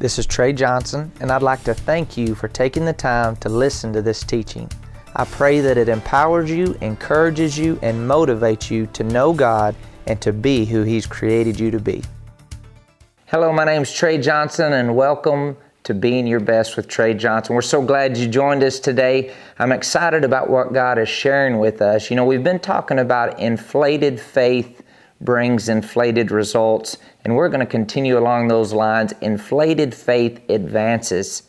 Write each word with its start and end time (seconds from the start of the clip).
This 0.00 0.16
is 0.16 0.26
Trey 0.26 0.52
Johnson, 0.52 1.10
and 1.20 1.32
I'd 1.32 1.42
like 1.42 1.64
to 1.64 1.74
thank 1.74 2.16
you 2.16 2.36
for 2.36 2.46
taking 2.46 2.84
the 2.84 2.92
time 2.92 3.34
to 3.38 3.48
listen 3.48 3.92
to 3.94 4.00
this 4.00 4.22
teaching. 4.22 4.70
I 5.16 5.24
pray 5.24 5.58
that 5.58 5.76
it 5.76 5.88
empowers 5.88 6.48
you, 6.48 6.78
encourages 6.82 7.58
you, 7.58 7.80
and 7.82 8.08
motivates 8.08 8.70
you 8.70 8.86
to 8.92 9.02
know 9.02 9.32
God 9.32 9.74
and 10.06 10.20
to 10.20 10.32
be 10.32 10.64
who 10.64 10.84
He's 10.84 11.04
created 11.04 11.58
you 11.58 11.72
to 11.72 11.80
be. 11.80 12.04
Hello, 13.26 13.52
my 13.52 13.64
name 13.64 13.82
is 13.82 13.92
Trey 13.92 14.18
Johnson, 14.18 14.72
and 14.72 14.94
welcome 14.94 15.56
to 15.82 15.94
Being 15.94 16.28
Your 16.28 16.38
Best 16.38 16.76
with 16.76 16.86
Trey 16.86 17.12
Johnson. 17.12 17.56
We're 17.56 17.62
so 17.62 17.82
glad 17.82 18.16
you 18.16 18.28
joined 18.28 18.62
us 18.62 18.78
today. 18.78 19.34
I'm 19.58 19.72
excited 19.72 20.22
about 20.22 20.48
what 20.48 20.72
God 20.72 20.98
is 20.98 21.08
sharing 21.08 21.58
with 21.58 21.82
us. 21.82 22.08
You 22.08 22.14
know, 22.14 22.24
we've 22.24 22.44
been 22.44 22.60
talking 22.60 23.00
about 23.00 23.40
inflated 23.40 24.20
faith 24.20 24.80
brings 25.20 25.68
inflated 25.68 26.30
results. 26.30 26.98
And 27.24 27.34
we're 27.34 27.48
going 27.48 27.60
to 27.60 27.66
continue 27.66 28.18
along 28.18 28.48
those 28.48 28.72
lines. 28.72 29.12
Inflated 29.20 29.94
faith 29.94 30.40
advances. 30.48 31.47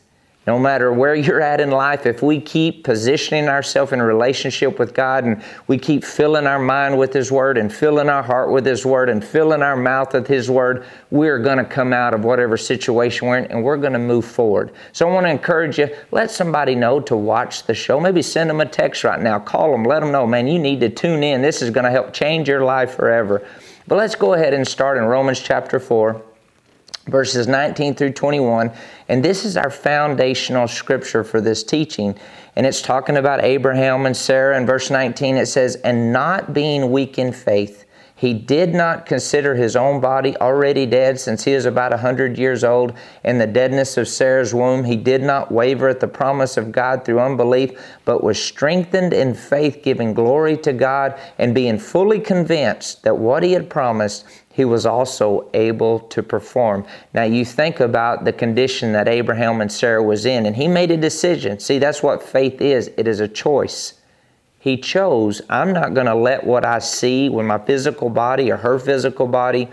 No 0.49 0.57
matter 0.57 0.91
where 0.91 1.13
you're 1.13 1.41
at 1.41 1.61
in 1.61 1.69
life, 1.69 2.07
if 2.07 2.23
we 2.23 2.41
keep 2.41 2.83
positioning 2.83 3.47
ourselves 3.47 3.91
in 3.91 4.01
relationship 4.01 4.79
with 4.79 4.95
God 4.95 5.23
and 5.23 5.43
we 5.67 5.77
keep 5.77 6.03
filling 6.03 6.47
our 6.47 6.57
mind 6.57 6.97
with 6.97 7.13
His 7.13 7.31
Word 7.31 7.55
and 7.55 7.71
filling 7.71 8.09
our 8.09 8.23
heart 8.23 8.49
with 8.49 8.65
His 8.65 8.83
Word 8.83 9.09
and 9.09 9.23
filling 9.23 9.61
our 9.61 9.75
mouth 9.75 10.11
with 10.11 10.25
His 10.25 10.49
Word, 10.49 10.87
we're 11.11 11.37
going 11.37 11.59
to 11.59 11.63
come 11.63 11.93
out 11.93 12.15
of 12.15 12.23
whatever 12.23 12.57
situation 12.57 13.27
we're 13.27 13.37
in 13.37 13.51
and 13.51 13.63
we're 13.63 13.77
going 13.77 13.93
to 13.93 13.99
move 13.99 14.25
forward. 14.25 14.71
So 14.91 15.07
I 15.07 15.13
want 15.13 15.27
to 15.27 15.29
encourage 15.29 15.77
you 15.77 15.95
let 16.09 16.31
somebody 16.31 16.73
know 16.73 16.99
to 17.01 17.15
watch 17.15 17.67
the 17.67 17.75
show. 17.75 17.99
Maybe 17.99 18.23
send 18.23 18.49
them 18.49 18.59
a 18.59 18.65
text 18.65 19.03
right 19.03 19.21
now. 19.21 19.37
Call 19.37 19.71
them, 19.71 19.83
let 19.83 19.99
them 19.99 20.11
know, 20.11 20.25
man, 20.25 20.47
you 20.47 20.57
need 20.57 20.79
to 20.79 20.89
tune 20.89 21.21
in. 21.21 21.43
This 21.43 21.61
is 21.61 21.69
going 21.69 21.85
to 21.85 21.91
help 21.91 22.11
change 22.11 22.49
your 22.49 22.63
life 22.63 22.95
forever. 22.95 23.47
But 23.87 23.97
let's 23.99 24.15
go 24.15 24.33
ahead 24.33 24.55
and 24.55 24.67
start 24.67 24.97
in 24.97 25.03
Romans 25.03 25.39
chapter 25.39 25.79
4 25.79 26.23
verses 27.09 27.47
19 27.47 27.95
through 27.95 28.13
21. 28.13 28.71
And 29.09 29.25
this 29.25 29.43
is 29.43 29.57
our 29.57 29.71
foundational 29.71 30.67
scripture 30.67 31.23
for 31.23 31.41
this 31.41 31.63
teaching. 31.63 32.17
And 32.55 32.65
it's 32.65 32.81
talking 32.81 33.17
about 33.17 33.43
Abraham 33.43 34.05
and 34.05 34.15
Sarah. 34.15 34.55
In 34.55 34.65
verse 34.65 34.89
19, 34.91 35.35
it 35.35 35.47
says, 35.47 35.75
And 35.77 36.13
not 36.13 36.53
being 36.53 36.91
weak 36.91 37.17
in 37.17 37.33
faith, 37.33 37.85
he 38.19 38.33
did 38.33 38.75
not 38.75 39.05
consider 39.05 39.55
his 39.55 39.77
own 39.77 40.01
body 40.01 40.35
already 40.37 40.85
dead 40.85 41.21
since 41.21 41.45
he 41.45 41.53
is 41.53 41.65
about 41.65 41.93
a 41.93 41.97
hundred 41.97 42.37
years 42.37 42.65
old. 42.65 42.93
In 43.23 43.37
the 43.37 43.47
deadness 43.47 43.95
of 43.95 44.09
Sarah's 44.09 44.53
womb, 44.53 44.83
he 44.83 44.97
did 44.97 45.23
not 45.23 45.53
waver 45.53 45.87
at 45.87 46.01
the 46.01 46.07
promise 46.09 46.57
of 46.57 46.73
God 46.73 47.05
through 47.05 47.21
unbelief, 47.21 47.71
but 48.03 48.21
was 48.21 48.37
strengthened 48.37 49.13
in 49.13 49.33
faith, 49.33 49.83
giving 49.83 50.13
glory 50.13 50.57
to 50.57 50.73
God 50.73 51.17
and 51.37 51.55
being 51.55 51.79
fully 51.79 52.19
convinced 52.19 53.03
that 53.03 53.17
what 53.17 53.41
he 53.41 53.53
had 53.53 53.69
promised, 53.69 54.25
he 54.59 54.65
was 54.65 54.85
also 54.85 55.49
able 55.53 56.01
to 56.01 56.21
perform. 56.21 56.85
Now 57.13 57.23
you 57.23 57.45
think 57.45 57.79
about 57.79 58.25
the 58.25 58.33
condition 58.33 58.91
that 58.91 59.07
Abraham 59.07 59.61
and 59.61 59.71
Sarah 59.71 60.03
was 60.03 60.25
in, 60.25 60.45
and 60.45 60.53
he 60.53 60.67
made 60.67 60.91
a 60.91 60.97
decision. 60.97 61.61
See, 61.61 61.79
that's 61.79 62.03
what 62.03 62.21
faith 62.21 62.59
is. 62.59 62.91
It 62.97 63.07
is 63.07 63.21
a 63.21 63.27
choice. 63.29 63.93
He 64.59 64.75
chose, 64.75 65.41
I'm 65.49 65.71
not 65.71 65.93
going 65.93 66.07
to 66.07 66.13
let 66.13 66.43
what 66.43 66.65
I 66.65 66.79
see 66.79 67.29
with 67.29 67.45
my 67.45 67.57
physical 67.57 68.09
body 68.09 68.51
or 68.51 68.57
her 68.57 68.77
physical 68.77 69.27
body 69.27 69.69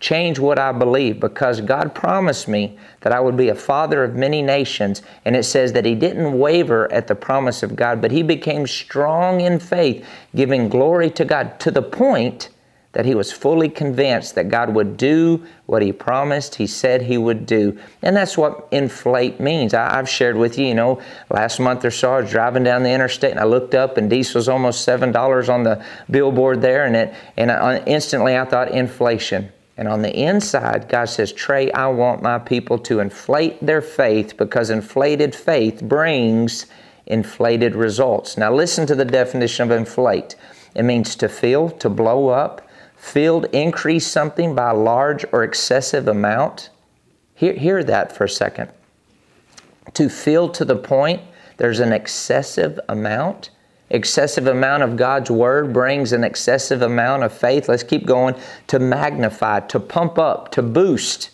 change 0.00 0.38
what 0.38 0.58
I 0.58 0.72
believe 0.72 1.20
because 1.20 1.60
God 1.60 1.94
promised 1.94 2.48
me 2.48 2.78
that 3.02 3.12
I 3.12 3.20
would 3.20 3.36
be 3.36 3.50
a 3.50 3.54
father 3.54 4.02
of 4.02 4.14
many 4.14 4.40
nations. 4.40 5.02
And 5.26 5.36
it 5.36 5.44
says 5.44 5.74
that 5.74 5.84
he 5.84 5.94
didn't 5.94 6.38
waver 6.38 6.90
at 6.90 7.08
the 7.08 7.14
promise 7.14 7.62
of 7.62 7.76
God, 7.76 8.00
but 8.00 8.10
he 8.10 8.22
became 8.22 8.66
strong 8.66 9.42
in 9.42 9.60
faith, 9.60 10.02
giving 10.34 10.70
glory 10.70 11.10
to 11.10 11.26
God 11.26 11.60
to 11.60 11.70
the 11.70 11.82
point 11.82 12.48
that 12.92 13.06
he 13.06 13.14
was 13.14 13.30
fully 13.30 13.68
convinced 13.68 14.34
that 14.34 14.48
God 14.48 14.74
would 14.74 14.96
do 14.96 15.44
what 15.66 15.80
he 15.80 15.92
promised, 15.92 16.56
he 16.56 16.66
said 16.66 17.02
he 17.02 17.16
would 17.16 17.46
do. 17.46 17.78
And 18.02 18.16
that's 18.16 18.36
what 18.36 18.66
inflate 18.72 19.38
means. 19.38 19.74
I, 19.74 19.94
have 19.94 20.08
shared 20.08 20.36
with 20.36 20.58
you, 20.58 20.66
you 20.66 20.74
know, 20.74 21.00
last 21.30 21.60
month 21.60 21.84
or 21.84 21.92
so, 21.92 22.14
I 22.14 22.20
was 22.20 22.30
driving 22.30 22.64
down 22.64 22.82
the 22.82 22.90
interstate 22.90 23.30
and 23.30 23.38
I 23.38 23.44
looked 23.44 23.76
up 23.76 23.96
and 23.96 24.10
diesel 24.10 24.40
was 24.40 24.48
almost 24.48 24.86
$7 24.86 25.48
on 25.48 25.62
the 25.62 25.84
billboard 26.10 26.62
there. 26.62 26.84
And, 26.84 26.96
it, 26.96 27.14
and 27.36 27.52
I, 27.52 27.78
instantly 27.84 28.36
I 28.36 28.44
thought 28.44 28.72
inflation. 28.72 29.52
And 29.76 29.86
on 29.86 30.02
the 30.02 30.14
inside, 30.14 30.88
God 30.88 31.04
says, 31.04 31.32
Trey, 31.32 31.70
I 31.72 31.86
want 31.86 32.22
my 32.22 32.38
people 32.40 32.76
to 32.80 32.98
inflate 32.98 33.64
their 33.64 33.80
faith 33.80 34.36
because 34.36 34.68
inflated 34.68 35.34
faith 35.34 35.80
brings 35.80 36.66
inflated 37.06 37.74
results. 37.74 38.36
Now, 38.36 38.52
listen 38.52 38.84
to 38.86 38.94
the 38.94 39.04
definition 39.04 39.70
of 39.70 39.76
inflate 39.76 40.36
it 40.74 40.84
means 40.84 41.16
to 41.16 41.28
fill, 41.28 41.70
to 41.70 41.88
blow 41.88 42.28
up, 42.28 42.62
Filled 43.00 43.46
increase 43.46 44.06
something 44.06 44.54
by 44.54 44.70
a 44.70 44.74
large 44.74 45.24
or 45.32 45.42
excessive 45.42 46.06
amount. 46.06 46.68
Hear, 47.34 47.54
hear 47.54 47.82
that 47.82 48.12
for 48.12 48.24
a 48.24 48.28
second. 48.28 48.70
To 49.94 50.10
fill 50.10 50.50
to 50.50 50.66
the 50.66 50.76
point, 50.76 51.22
there's 51.56 51.80
an 51.80 51.94
excessive 51.94 52.78
amount. 52.90 53.50
Excessive 53.88 54.46
amount 54.46 54.82
of 54.82 54.96
God's 54.96 55.30
word 55.30 55.72
brings 55.72 56.12
an 56.12 56.22
excessive 56.22 56.82
amount 56.82 57.22
of 57.22 57.32
faith. 57.32 57.70
Let's 57.70 57.82
keep 57.82 58.04
going. 58.04 58.34
To 58.66 58.78
magnify, 58.78 59.60
to 59.60 59.80
pump 59.80 60.18
up, 60.18 60.50
to 60.52 60.62
boost 60.62 61.30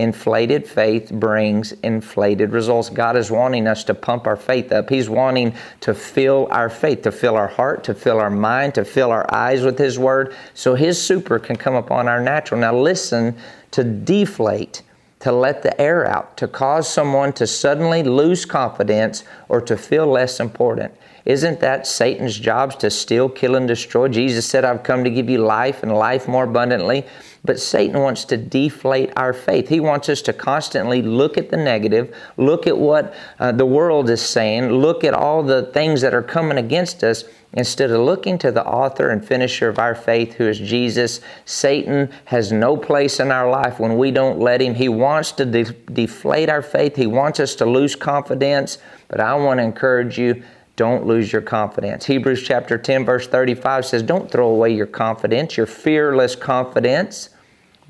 inflated 0.00 0.66
faith 0.66 1.12
brings 1.12 1.72
inflated 1.82 2.52
results. 2.52 2.88
God 2.88 3.16
is 3.16 3.30
wanting 3.30 3.66
us 3.66 3.84
to 3.84 3.94
pump 3.94 4.26
our 4.26 4.36
faith 4.36 4.72
up. 4.72 4.88
He's 4.88 5.08
wanting 5.08 5.54
to 5.80 5.94
fill 5.94 6.48
our 6.50 6.70
faith, 6.70 7.02
to 7.02 7.12
fill 7.12 7.36
our 7.36 7.48
heart, 7.48 7.84
to 7.84 7.94
fill 7.94 8.18
our 8.18 8.30
mind, 8.30 8.74
to 8.74 8.84
fill 8.84 9.10
our 9.10 9.32
eyes 9.32 9.62
with 9.62 9.78
His 9.78 9.98
Word 9.98 10.34
so 10.54 10.74
His 10.74 11.00
super 11.00 11.38
can 11.38 11.56
come 11.56 11.74
upon 11.74 12.08
our 12.08 12.20
natural. 12.20 12.60
Now, 12.60 12.76
listen 12.76 13.36
to 13.72 13.84
deflate. 13.84 14.82
To 15.20 15.32
let 15.32 15.62
the 15.62 15.78
air 15.78 16.06
out, 16.06 16.38
to 16.38 16.48
cause 16.48 16.88
someone 16.88 17.34
to 17.34 17.46
suddenly 17.46 18.02
lose 18.02 18.46
confidence 18.46 19.22
or 19.50 19.60
to 19.60 19.76
feel 19.76 20.06
less 20.06 20.40
important. 20.40 20.94
Isn't 21.24 21.60
that 21.60 21.86
Satan's 21.86 22.38
job 22.38 22.78
to 22.80 22.90
steal, 22.90 23.28
kill, 23.28 23.54
and 23.54 23.68
destroy? 23.68 24.08
Jesus 24.08 24.46
said, 24.46 24.64
I've 24.64 24.82
come 24.82 25.04
to 25.04 25.10
give 25.10 25.28
you 25.28 25.38
life 25.38 25.82
and 25.82 25.92
life 25.92 26.26
more 26.26 26.44
abundantly. 26.44 27.04
But 27.44 27.58
Satan 27.58 28.00
wants 28.00 28.24
to 28.26 28.36
deflate 28.36 29.12
our 29.16 29.32
faith. 29.32 29.68
He 29.68 29.80
wants 29.80 30.08
us 30.08 30.20
to 30.22 30.32
constantly 30.32 31.00
look 31.00 31.38
at 31.38 31.50
the 31.50 31.56
negative, 31.56 32.14
look 32.36 32.66
at 32.66 32.76
what 32.76 33.14
uh, 33.38 33.52
the 33.52 33.64
world 33.64 34.10
is 34.10 34.20
saying, 34.20 34.70
look 34.70 35.04
at 35.04 35.14
all 35.14 35.42
the 35.42 35.62
things 35.72 36.02
that 36.02 36.12
are 36.12 36.22
coming 36.22 36.58
against 36.58 37.02
us, 37.02 37.24
instead 37.52 37.90
of 37.90 38.00
looking 38.00 38.38
to 38.38 38.52
the 38.52 38.64
author 38.64 39.10
and 39.10 39.26
finisher 39.26 39.68
of 39.68 39.78
our 39.78 39.94
faith, 39.94 40.34
who 40.34 40.46
is 40.46 40.58
Jesus. 40.58 41.20
Satan 41.44 42.10
has 42.26 42.52
no 42.52 42.76
place 42.76 43.18
in 43.18 43.32
our 43.32 43.50
life 43.50 43.80
when 43.80 43.96
we 43.96 44.10
don't 44.10 44.38
let 44.38 44.60
him. 44.60 44.74
He 44.74 44.88
wants 44.88 45.32
to 45.32 45.44
de- 45.44 45.64
deflate 45.64 46.48
our 46.48 46.62
faith, 46.62 46.96
he 46.96 47.06
wants 47.06 47.40
us 47.40 47.54
to 47.56 47.66
lose 47.66 47.96
confidence. 47.96 48.78
But 49.08 49.20
I 49.20 49.34
want 49.34 49.58
to 49.58 49.64
encourage 49.64 50.18
you 50.18 50.42
don't 50.80 51.04
lose 51.04 51.30
your 51.30 51.42
confidence. 51.42 52.06
Hebrews 52.06 52.42
chapter 52.42 52.78
10, 52.78 53.04
verse 53.04 53.28
35 53.28 53.84
says, 53.84 54.02
Don't 54.02 54.30
throw 54.30 54.48
away 54.48 54.72
your 54.72 54.86
confidence, 54.86 55.58
your 55.58 55.66
fearless 55.66 56.34
confidence, 56.34 57.28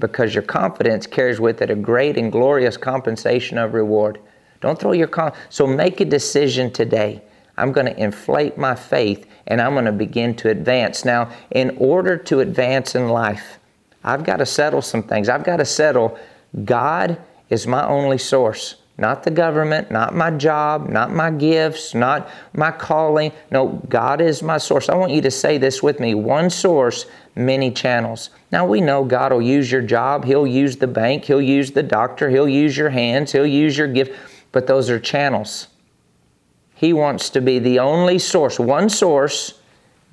because 0.00 0.34
your 0.34 0.42
confidence 0.42 1.06
carries 1.06 1.38
with 1.38 1.62
it 1.62 1.70
a 1.70 1.76
great 1.76 2.18
and 2.18 2.32
glorious 2.32 2.76
compensation 2.76 3.58
of 3.58 3.74
reward. 3.74 4.18
Don't 4.60 4.76
throw 4.76 4.90
your 4.90 5.06
confidence. 5.06 5.54
So 5.54 5.68
make 5.68 6.00
a 6.00 6.04
decision 6.04 6.72
today. 6.72 7.22
I'm 7.56 7.70
going 7.70 7.86
to 7.86 7.96
inflate 7.96 8.58
my 8.58 8.74
faith 8.74 9.24
and 9.46 9.60
I'm 9.60 9.74
going 9.74 9.84
to 9.84 9.92
begin 9.92 10.34
to 10.38 10.48
advance. 10.48 11.04
Now, 11.04 11.30
in 11.52 11.76
order 11.78 12.16
to 12.16 12.40
advance 12.40 12.96
in 12.96 13.08
life, 13.08 13.60
I've 14.02 14.24
got 14.24 14.38
to 14.38 14.46
settle 14.46 14.82
some 14.82 15.04
things. 15.04 15.28
I've 15.28 15.44
got 15.44 15.58
to 15.58 15.64
settle 15.64 16.18
God 16.64 17.22
is 17.50 17.68
my 17.68 17.86
only 17.86 18.18
source 18.18 18.79
not 19.00 19.22
the 19.22 19.30
government, 19.30 19.90
not 19.90 20.14
my 20.14 20.30
job, 20.30 20.90
not 20.90 21.10
my 21.10 21.30
gifts, 21.30 21.94
not 21.94 22.28
my 22.52 22.70
calling. 22.70 23.32
No, 23.50 23.82
God 23.88 24.20
is 24.20 24.42
my 24.42 24.58
source. 24.58 24.90
I 24.90 24.94
want 24.94 25.10
you 25.10 25.22
to 25.22 25.30
say 25.30 25.56
this 25.56 25.82
with 25.82 25.98
me 25.98 26.14
one 26.14 26.50
source, 26.50 27.06
many 27.34 27.70
channels. 27.70 28.28
Now 28.52 28.66
we 28.66 28.82
know 28.82 29.02
God 29.02 29.32
will 29.32 29.40
use 29.40 29.72
your 29.72 29.80
job, 29.80 30.26
He'll 30.26 30.46
use 30.46 30.76
the 30.76 30.86
bank, 30.86 31.24
He'll 31.24 31.40
use 31.40 31.70
the 31.70 31.82
doctor, 31.82 32.28
He'll 32.28 32.48
use 32.48 32.76
your 32.76 32.90
hands, 32.90 33.32
He'll 33.32 33.46
use 33.46 33.78
your 33.78 33.88
gift, 33.88 34.18
but 34.52 34.66
those 34.66 34.90
are 34.90 35.00
channels. 35.00 35.68
He 36.74 36.92
wants 36.92 37.30
to 37.30 37.40
be 37.40 37.58
the 37.58 37.78
only 37.78 38.18
source, 38.18 38.60
one 38.60 38.90
source, 38.90 39.60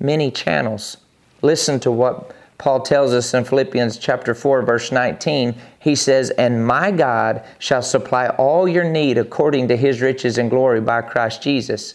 many 0.00 0.30
channels. 0.30 0.96
Listen 1.42 1.78
to 1.80 1.92
what 1.92 2.34
Paul 2.58 2.80
tells 2.80 3.14
us 3.14 3.32
in 3.34 3.44
Philippians 3.44 3.98
chapter 3.98 4.34
4 4.34 4.62
verse 4.62 4.90
19, 4.90 5.54
he 5.78 5.94
says, 5.94 6.30
"And 6.30 6.66
my 6.66 6.90
God 6.90 7.42
shall 7.58 7.82
supply 7.82 8.28
all 8.30 8.68
your 8.68 8.84
need 8.84 9.16
according 9.16 9.68
to 9.68 9.76
his 9.76 10.02
riches 10.02 10.38
and 10.38 10.50
glory 10.50 10.80
by 10.80 11.02
Christ 11.02 11.40
Jesus." 11.40 11.94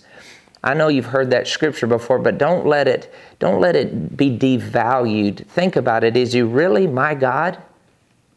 I 0.64 0.74
know 0.74 0.88
you've 0.88 1.08
heard 1.08 1.30
that 1.32 1.48
scripture 1.48 1.88
before, 1.88 2.20
but 2.20 2.38
don't 2.38 2.66
let 2.66 2.88
it 2.88 3.14
don't 3.40 3.60
let 3.60 3.76
it 3.76 4.16
be 4.16 4.38
devalued. 4.38 5.46
Think 5.48 5.76
about 5.76 6.06
it. 6.06 6.16
Is 6.16 6.32
he 6.32 6.42
really 6.42 6.88
my 6.88 7.14
God? 7.14 7.58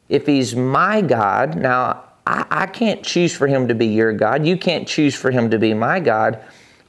If 0.08 0.26
he's 0.26 0.56
my 0.56 1.00
God, 1.00 1.55
now 1.55 2.02
I, 2.26 2.44
I 2.50 2.67
can't 2.67 3.05
choose 3.05 3.32
for 3.34 3.46
him 3.46 3.69
to 3.69 3.75
be 3.75 3.87
your 3.87 4.12
God. 4.12 4.44
You 4.44 4.56
can't 4.56 4.88
choose 4.88 5.14
for 5.14 5.31
him 5.31 5.50
to 5.50 5.58
be 5.58 5.75
my 5.75 6.00
God. 6.00 6.40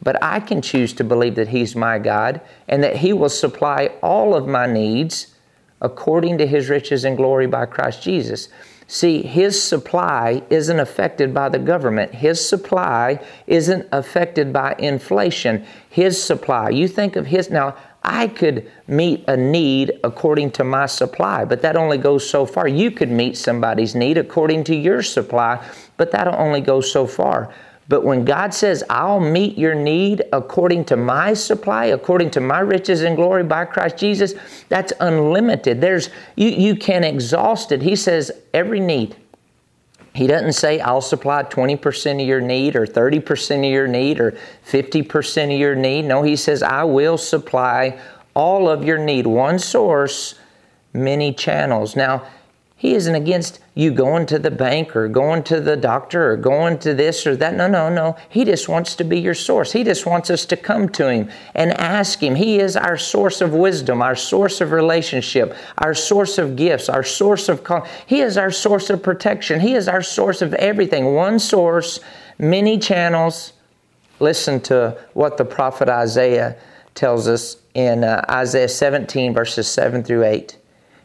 But 0.02 0.22
I 0.24 0.40
can 0.40 0.62
choose 0.62 0.94
to 0.94 1.04
believe 1.04 1.36
that 1.36 1.50
He's 1.50 1.76
my 1.76 2.00
God 2.00 2.42
and 2.68 2.84
that 2.84 2.98
He 2.98 3.14
will 3.14 3.30
supply 3.30 3.92
all 4.02 4.36
of 4.36 4.48
my 4.48 4.66
needs 4.66 5.34
according 5.82 6.38
to 6.40 6.48
his 6.48 6.70
riches 6.70 7.04
and 7.04 7.18
glory 7.18 7.48
by 7.48 7.66
Christ 7.66 8.02
Jesus. 8.02 8.50
See, 8.90 9.22
his 9.22 9.62
supply 9.62 10.42
isn't 10.50 10.80
affected 10.80 11.34
by 11.34 11.50
the 11.50 11.60
government. 11.60 12.16
His 12.16 12.48
supply 12.48 13.20
isn't 13.46 13.88
affected 13.92 14.54
by 14.54 14.76
inflation. 14.80 15.66
His 15.90 16.22
supply, 16.22 16.70
you 16.70 16.88
think 16.88 17.18
of 17.18 17.28
his, 17.28 17.50
now 17.50 17.76
I 18.02 18.28
could 18.28 18.72
meet 18.88 19.26
a 19.28 19.36
need 19.36 20.00
according 20.06 20.52
to 20.52 20.64
my 20.64 20.86
supply, 20.86 21.44
but 21.44 21.62
that 21.64 21.76
only 21.76 21.98
goes 21.98 22.28
so 22.28 22.46
far. 22.46 22.66
You 22.66 22.90
could 22.90 23.12
meet 23.12 23.36
somebody's 23.36 23.94
need 23.94 24.18
according 24.18 24.64
to 24.66 24.76
your 24.76 25.04
supply, 25.04 25.62
but 25.98 26.12
that'll 26.12 26.36
only 26.36 26.62
go 26.62 26.80
so 26.80 27.06
far. 27.06 27.54
But 27.90 28.04
when 28.04 28.26
God 28.26 28.54
says, 28.54 28.84
I'll 28.90 29.22
meet 29.22 29.58
your 29.58 29.74
need 29.74 30.24
according 30.34 30.86
to 30.86 30.98
my 30.98 31.34
supply, 31.34 31.86
according 31.86 32.32
to 32.32 32.42
my 32.42 32.60
riches 32.60 33.02
and 33.02 33.16
glory 33.16 33.44
by 33.44 33.66
Christ 33.66 33.98
Jesus, 33.98 34.34
that's 34.68 34.92
unlimited. 35.00 35.80
There's 35.80 36.10
you, 36.36 36.50
you 36.50 36.76
can 36.76 37.06
exhaust 37.06 37.72
it. 37.72 37.82
He 37.82 37.96
says 37.96 38.32
every 38.54 38.82
need. 38.82 39.16
He 40.14 40.26
doesn't 40.26 40.54
say, 40.54 40.80
I'll 40.80 41.00
supply 41.00 41.44
20% 41.44 42.22
of 42.22 42.28
your 42.28 42.42
need 42.42 42.76
or 42.76 42.88
30% 42.88 43.60
of 43.60 43.72
your 43.72 43.88
need 43.88 44.20
or 44.20 44.36
50% 44.66 45.54
of 45.54 45.60
your 45.60 45.76
need. 45.76 46.06
No, 46.06 46.24
he 46.24 46.36
says, 46.36 46.64
I 46.64 46.84
will 46.84 47.20
supply 47.20 48.00
all 48.34 48.68
of 48.68 48.84
your 48.84 48.98
need. 48.98 49.28
One 49.28 49.60
source, 49.60 50.34
many 50.92 51.34
channels. 51.34 51.96
Now, 51.96 52.28
he 52.80 52.94
isn't 52.94 53.16
against 53.16 53.60
you 53.74 53.90
going 53.90 54.28
to 54.28 54.38
the 54.38 54.52
bank 54.52 54.96
or 54.96 55.08
going 55.08 55.42
to 55.46 55.60
the 55.60 55.76
doctor 55.76 56.32
or 56.32 56.38
going 56.38 56.78
to 56.80 56.94
this 56.94 57.26
or 57.26 57.36
that. 57.36 57.56
No, 57.56 57.68
no, 57.68 57.90
no. 57.90 58.16
He 58.30 58.46
just 58.46 58.70
wants 58.70 58.94
to 58.96 59.04
be 59.04 59.20
your 59.20 59.34
source. 59.34 59.72
He 59.72 59.84
just 59.84 60.06
wants 60.06 60.30
us 60.30 60.46
to 60.46 60.56
come 60.56 60.88
to 60.90 61.10
Him 61.10 61.32
and 61.56 61.74
ask 61.74 62.22
Him. 62.22 62.36
He 62.36 62.60
is 62.60 62.78
our 62.78 62.96
source 62.96 63.42
of 63.42 63.52
wisdom, 63.52 64.04
our 64.04 64.16
source 64.16 64.62
of 64.62 64.72
relationship, 64.72 65.58
our 65.80 65.96
source 65.96 66.38
of 66.38 66.56
gifts, 66.56 66.88
our 66.88 67.04
source 67.04 67.50
of 67.50 67.64
call. 67.64 67.88
He 68.06 68.22
is 68.22 68.38
our 68.38 68.52
source 68.52 68.92
of 68.92 69.02
protection. 69.02 69.60
He 69.60 69.74
is 69.74 69.88
our 69.88 70.04
source 70.04 70.44
of 70.44 70.54
everything. 70.54 71.16
One 71.16 71.40
source, 71.40 72.00
many 72.38 72.78
channels. 72.78 73.54
Listen 74.20 74.62
to 74.62 74.96
what 75.14 75.38
the 75.38 75.46
prophet 75.46 75.90
Isaiah 75.90 76.56
tells 76.94 77.28
us 77.28 77.58
in 77.74 78.04
uh, 78.04 78.24
Isaiah 78.30 78.70
17, 78.70 79.34
verses 79.34 79.68
7 79.68 80.04
through 80.04 80.26
8. 80.26 80.57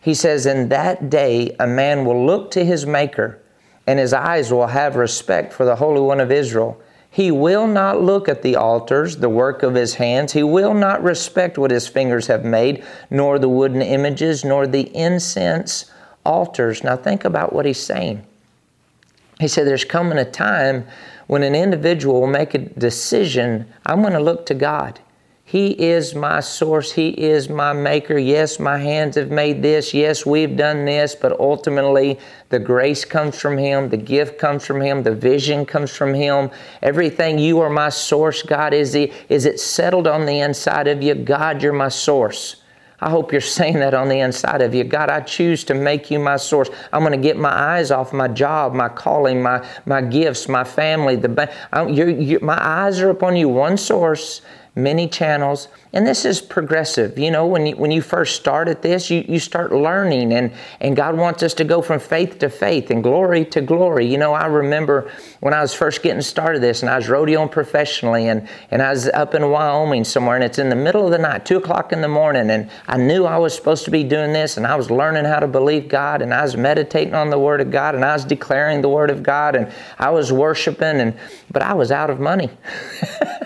He 0.02 0.14
says, 0.14 0.46
In 0.46 0.68
that 0.68 1.08
day 1.08 1.54
a 1.58 1.66
man 1.66 2.04
will 2.04 2.26
look 2.26 2.50
to 2.50 2.64
his 2.64 2.84
Maker, 2.84 3.38
and 3.86 3.98
his 3.98 4.12
eyes 4.12 4.52
will 4.52 4.66
have 4.66 4.96
respect 4.96 5.52
for 5.52 5.64
the 5.64 5.76
Holy 5.76 6.00
One 6.00 6.20
of 6.20 6.32
Israel. 6.32 6.78
He 7.08 7.30
will 7.30 7.66
not 7.66 8.02
look 8.02 8.28
at 8.28 8.42
the 8.42 8.56
altars, 8.56 9.18
the 9.18 9.28
work 9.28 9.62
of 9.62 9.74
his 9.74 9.94
hands. 9.94 10.32
He 10.32 10.42
will 10.42 10.74
not 10.74 11.02
respect 11.02 11.56
what 11.56 11.70
his 11.70 11.86
fingers 11.86 12.26
have 12.26 12.44
made, 12.44 12.84
nor 13.10 13.38
the 13.38 13.48
wooden 13.48 13.82
images, 13.82 14.44
nor 14.44 14.66
the 14.66 14.94
incense 14.96 15.90
altars. 16.24 16.82
Now 16.82 16.96
think 16.96 17.24
about 17.24 17.52
what 17.52 17.66
he's 17.66 17.82
saying. 17.82 18.26
He 19.38 19.46
said, 19.46 19.66
There's 19.66 19.84
coming 19.84 20.18
a 20.18 20.24
time 20.24 20.86
when 21.28 21.44
an 21.44 21.54
individual 21.54 22.20
will 22.20 22.26
make 22.26 22.54
a 22.54 22.58
decision 22.58 23.72
I'm 23.86 24.00
going 24.00 24.14
to 24.14 24.20
look 24.20 24.46
to 24.46 24.54
God. 24.54 24.98
He 25.44 25.70
is 25.70 26.14
my 26.14 26.40
source. 26.40 26.92
He 26.92 27.08
is 27.10 27.48
my 27.48 27.72
maker. 27.72 28.16
Yes, 28.16 28.58
my 28.58 28.78
hands 28.78 29.16
have 29.16 29.30
made 29.30 29.62
this. 29.62 29.92
Yes, 29.92 30.24
we've 30.24 30.56
done 30.56 30.84
this, 30.84 31.14
but 31.14 31.38
ultimately 31.38 32.18
the 32.48 32.58
grace 32.58 33.04
comes 33.04 33.38
from 33.38 33.58
Him. 33.58 33.88
The 33.88 33.96
gift 33.96 34.38
comes 34.38 34.64
from 34.64 34.80
Him. 34.80 35.02
The 35.02 35.14
vision 35.14 35.66
comes 35.66 35.94
from 35.94 36.14
Him. 36.14 36.50
Everything, 36.80 37.38
you 37.38 37.60
are 37.60 37.68
my 37.68 37.88
source, 37.88 38.42
God. 38.42 38.72
Is, 38.72 38.92
he, 38.92 39.12
is 39.28 39.44
it 39.44 39.58
settled 39.58 40.06
on 40.06 40.26
the 40.26 40.40
inside 40.40 40.86
of 40.86 41.02
you? 41.02 41.14
God, 41.14 41.62
you're 41.62 41.72
my 41.72 41.88
source. 41.88 42.56
I 43.00 43.10
hope 43.10 43.32
you're 43.32 43.40
saying 43.58 43.80
that 43.80 43.94
on 43.94 44.08
the 44.08 44.20
inside 44.20 44.62
of 44.62 44.74
you. 44.74 44.84
God, 44.84 45.10
I 45.10 45.20
choose 45.20 45.64
to 45.64 45.74
make 45.74 46.10
you 46.10 46.20
my 46.20 46.36
source. 46.36 46.70
I'm 46.92 47.00
going 47.00 47.12
to 47.12 47.18
get 47.18 47.36
my 47.36 47.52
eyes 47.52 47.90
off 47.90 48.12
my 48.12 48.28
job, 48.28 48.74
my 48.74 48.88
calling, 48.88 49.42
my, 49.42 49.68
my 49.86 50.00
gifts, 50.00 50.48
my 50.48 50.64
family. 50.64 51.16
The, 51.16 51.52
you're, 51.90 52.08
you're, 52.08 52.40
my 52.40 52.58
eyes 52.58 53.00
are 53.00 53.10
upon 53.10 53.36
you, 53.36 53.48
one 53.48 53.76
source 53.76 54.40
many 54.74 55.06
channels. 55.06 55.68
And 55.92 56.06
this 56.06 56.24
is 56.24 56.40
progressive. 56.40 57.18
You 57.18 57.30
know, 57.30 57.46
when 57.46 57.66
you, 57.66 57.76
when 57.76 57.90
you 57.90 58.00
first 58.00 58.36
start 58.36 58.68
at 58.68 58.80
this, 58.80 59.10
you, 59.10 59.22
you 59.28 59.38
start 59.38 59.72
learning, 59.72 60.32
and, 60.32 60.52
and 60.80 60.96
God 60.96 61.18
wants 61.18 61.42
us 61.42 61.52
to 61.54 61.64
go 61.64 61.82
from 61.82 62.00
faith 62.00 62.38
to 62.38 62.48
faith 62.48 62.90
and 62.90 63.02
glory 63.02 63.44
to 63.46 63.60
glory. 63.60 64.06
You 64.06 64.16
know, 64.16 64.32
I 64.32 64.46
remember 64.46 65.10
when 65.40 65.52
I 65.52 65.60
was 65.60 65.74
first 65.74 66.02
getting 66.02 66.22
started 66.22 66.62
this, 66.62 66.80
and 66.80 66.88
I 66.88 66.96
was 66.96 67.08
rodeoing 67.08 67.50
professionally, 67.50 68.28
and, 68.28 68.48
and 68.70 68.80
I 68.80 68.90
was 68.90 69.08
up 69.08 69.34
in 69.34 69.50
Wyoming 69.50 70.04
somewhere, 70.04 70.36
and 70.36 70.44
it's 70.44 70.58
in 70.58 70.70
the 70.70 70.76
middle 70.76 71.04
of 71.04 71.10
the 71.10 71.18
night, 71.18 71.44
2 71.44 71.58
o'clock 71.58 71.92
in 71.92 72.00
the 72.00 72.08
morning, 72.08 72.48
and 72.48 72.70
I 72.88 72.96
knew 72.96 73.26
I 73.26 73.36
was 73.36 73.54
supposed 73.54 73.84
to 73.84 73.90
be 73.90 74.04
doing 74.04 74.32
this, 74.32 74.56
and 74.56 74.66
I 74.66 74.76
was 74.76 74.90
learning 74.90 75.26
how 75.26 75.40
to 75.40 75.46
believe 75.46 75.88
God, 75.88 76.22
and 76.22 76.32
I 76.32 76.40
was 76.40 76.56
meditating 76.56 77.14
on 77.14 77.28
the 77.28 77.38
Word 77.38 77.60
of 77.60 77.70
God, 77.70 77.94
and 77.94 78.02
I 78.02 78.14
was 78.14 78.24
declaring 78.24 78.80
the 78.80 78.88
Word 78.88 79.10
of 79.10 79.22
God, 79.22 79.54
and 79.56 79.70
I 79.98 80.08
was 80.08 80.32
worshiping, 80.32 81.02
and 81.02 81.14
but 81.50 81.60
I 81.60 81.74
was 81.74 81.92
out 81.92 82.08
of 82.08 82.18
money. 82.18 82.48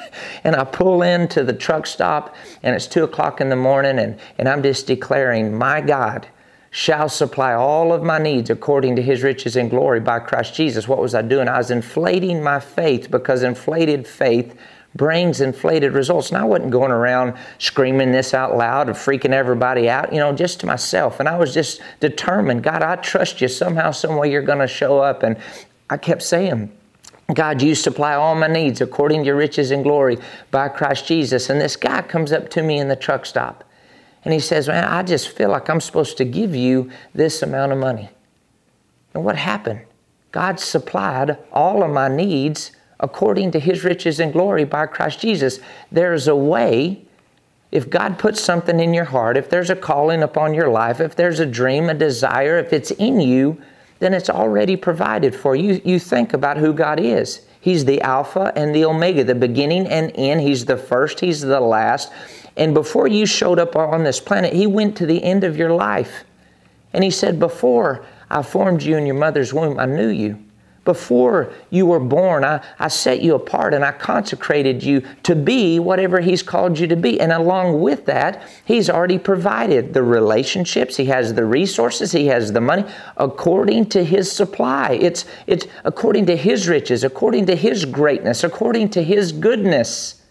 and 0.46 0.54
I 0.54 0.62
pull 0.62 1.02
into 1.02 1.43
the 1.43 1.52
truck 1.52 1.88
stop 1.88 2.37
and 2.62 2.76
it's 2.76 2.87
two 2.87 3.02
o'clock 3.02 3.40
in 3.40 3.48
the 3.48 3.56
morning 3.56 3.98
and, 3.98 4.16
and 4.38 4.48
I'm 4.48 4.62
just 4.62 4.87
declaring, 4.87 5.52
My 5.52 5.81
God 5.81 6.28
shall 6.70 7.08
supply 7.08 7.52
all 7.52 7.93
of 7.93 8.04
my 8.04 8.19
needs 8.19 8.48
according 8.48 8.94
to 8.94 9.02
his 9.02 9.25
riches 9.25 9.56
and 9.56 9.69
glory 9.69 9.98
by 9.98 10.20
Christ 10.20 10.54
Jesus. 10.54 10.87
What 10.87 11.00
was 11.00 11.16
I 11.16 11.22
doing? 11.22 11.48
I 11.48 11.58
was 11.58 11.72
inflating 11.72 12.44
my 12.44 12.60
faith 12.60 13.10
because 13.10 13.43
inflated 13.43 14.06
faith 14.06 14.56
brings 14.94 15.40
inflated 15.40 15.94
results. 15.94 16.28
And 16.28 16.38
I 16.38 16.44
wasn't 16.44 16.70
going 16.70 16.93
around 16.93 17.34
screaming 17.58 18.12
this 18.12 18.32
out 18.32 18.56
loud 18.56 18.87
and 18.87 18.96
freaking 18.96 19.32
everybody 19.32 19.90
out, 19.90 20.12
you 20.12 20.20
know, 20.20 20.32
just 20.32 20.60
to 20.60 20.66
myself. 20.66 21.19
And 21.19 21.28
I 21.28 21.37
was 21.37 21.52
just 21.52 21.81
determined, 21.98 22.62
God, 22.62 22.82
I 22.82 22.94
trust 22.96 23.40
you. 23.40 23.48
Somehow, 23.48 23.90
some 23.90 24.16
way 24.16 24.31
you're 24.31 24.43
going 24.43 24.60
to 24.60 24.69
show 24.69 25.00
up. 25.00 25.25
And 25.25 25.38
I 25.90 25.96
kept 25.96 26.22
saying, 26.22 26.70
God, 27.34 27.61
you 27.61 27.75
supply 27.75 28.14
all 28.14 28.34
my 28.34 28.46
needs 28.46 28.81
according 28.81 29.23
to 29.23 29.26
your 29.26 29.37
riches 29.37 29.70
and 29.73 29.82
glory 29.82 30.19
by 30.50 30.69
Christ 30.69 31.06
Jesus. 31.06 31.50
And 31.50 31.61
this 31.61 31.76
guy 31.76 32.02
comes 32.02 32.32
up 32.32 32.49
to 32.50 32.62
me 32.62 32.78
in 32.78 32.88
the 32.88 32.96
truck 32.96 33.26
stop 33.26 33.64
and 34.26 34.32
he 34.32 34.40
says, 34.40 34.67
Man, 34.67 34.84
I 34.84 35.05
just 35.05 35.28
feel 35.28 35.50
like 35.50 35.70
I'm 35.70 35.81
supposed 35.81 36.17
to 36.19 36.25
give 36.25 36.55
you 36.55 36.90
this 37.14 37.43
amount 37.43 37.70
of 37.70 37.78
money. 37.78 38.11
And 39.14 39.25
what 39.25 39.37
happened? 39.37 39.82
God 40.32 40.61
supplied 40.61 41.38
all 41.52 41.82
of 41.82 41.93
my 41.93 42.08
needs 42.08 42.73
according 42.99 43.52
to 43.52 43.61
his 43.61 43.84
riches 43.84 44.19
and 44.19 44.32
glory 44.32 44.64
by 44.64 44.87
Christ 44.87 45.20
Jesus. 45.20 45.61
There's 45.93 46.26
a 46.26 46.34
way. 46.34 47.02
If 47.70 47.88
God 47.88 48.19
puts 48.19 48.40
something 48.40 48.81
in 48.81 48.94
your 48.94 49.05
heart, 49.05 49.37
if 49.37 49.49
there's 49.49 49.70
a 49.70 49.76
calling 49.76 50.22
upon 50.22 50.55
your 50.55 50.69
life, 50.69 51.00
if 51.00 51.14
there's 51.14 51.40
a 51.40 51.46
dream, 51.46 51.88
a 51.88 51.94
desire, 51.94 52.58
if 52.58 52.72
it's 52.72 52.90
in 52.93 53.20
you, 53.20 53.61
then 53.98 54.14
it's 54.14 54.31
already 54.31 54.76
provided 54.76 55.34
for 55.34 55.56
you. 55.56 55.81
You 55.84 55.98
think 55.98 56.34
about 56.34 56.58
who 56.58 56.72
God 56.72 57.00
is. 57.00 57.43
He's 57.60 57.84
the 57.84 58.00
Alpha 58.03 58.53
and 58.55 58.74
the 58.74 58.84
Omega, 58.84 59.24
the 59.24 59.34
beginning 59.34 59.86
and 59.88 60.12
end. 60.15 60.41
He's 60.41 60.65
the 60.65 60.76
first, 60.76 61.20
He's 61.20 61.41
the 61.41 61.60
last. 61.60 62.12
And 62.56 62.74
before 62.74 63.08
you 63.08 63.26
showed 63.26 63.58
up 63.58 63.74
on 63.74 64.05
this 64.05 64.20
planet, 64.20 64.53
He 64.53 64.67
went 64.67 64.96
to 64.98 65.06
the 65.06 65.22
end 65.24 65.44
of 65.44 65.56
your 65.56 65.72
life. 65.72 66.24
And 66.93 67.03
He 67.03 67.10
said, 67.10 67.41
Before 67.41 68.05
I 68.31 68.43
formed 68.43 68.82
you 68.82 68.96
in 68.96 69.06
your 69.06 69.17
mother's 69.17 69.53
womb, 69.53 69.79
I 69.79 69.86
knew 69.86 70.08
you. 70.08 70.38
Before 70.86 71.52
you 71.69 71.84
were 71.84 72.00
born, 72.00 72.44
I, 72.44 72.64
I 72.78 72.88
set 72.88 73.20
you 73.20 73.34
apart 73.34 73.74
and 73.74 73.84
I 73.84 73.93
consecrated 73.93 74.82
you 74.82 75.02
to 75.24 75.34
be 75.34 75.78
whatever 75.78 76.20
He's 76.20 76.43
called 76.43 76.78
you 76.78 76.86
to 76.86 76.96
be. 76.96 77.20
And 77.20 77.32
along 77.32 77.82
with 77.82 78.06
that, 78.06 78.48
He's 78.64 78.88
already 78.88 79.19
provided 79.19 79.93
the 79.93 80.02
relationships, 80.02 80.96
He 80.96 81.06
has 81.06 81.34
the 81.34 81.44
resources, 81.44 82.12
He 82.12 82.28
has 82.28 82.52
the 82.52 82.60
money 82.60 82.84
according 83.19 83.90
to 83.90 84.05
His 84.05 84.32
supply. 84.32 84.93
It's, 84.93 85.26
it's 85.46 85.66
according 85.84 86.26
to 86.26 86.36
His 86.36 86.69
riches, 86.69 87.05
according 87.05 87.46
to 87.46 87.56
His 87.56 87.84
greatness, 87.84 88.44
according 88.44 88.90
to 88.90 89.02
His 89.02 89.32
goodness. 89.32 90.22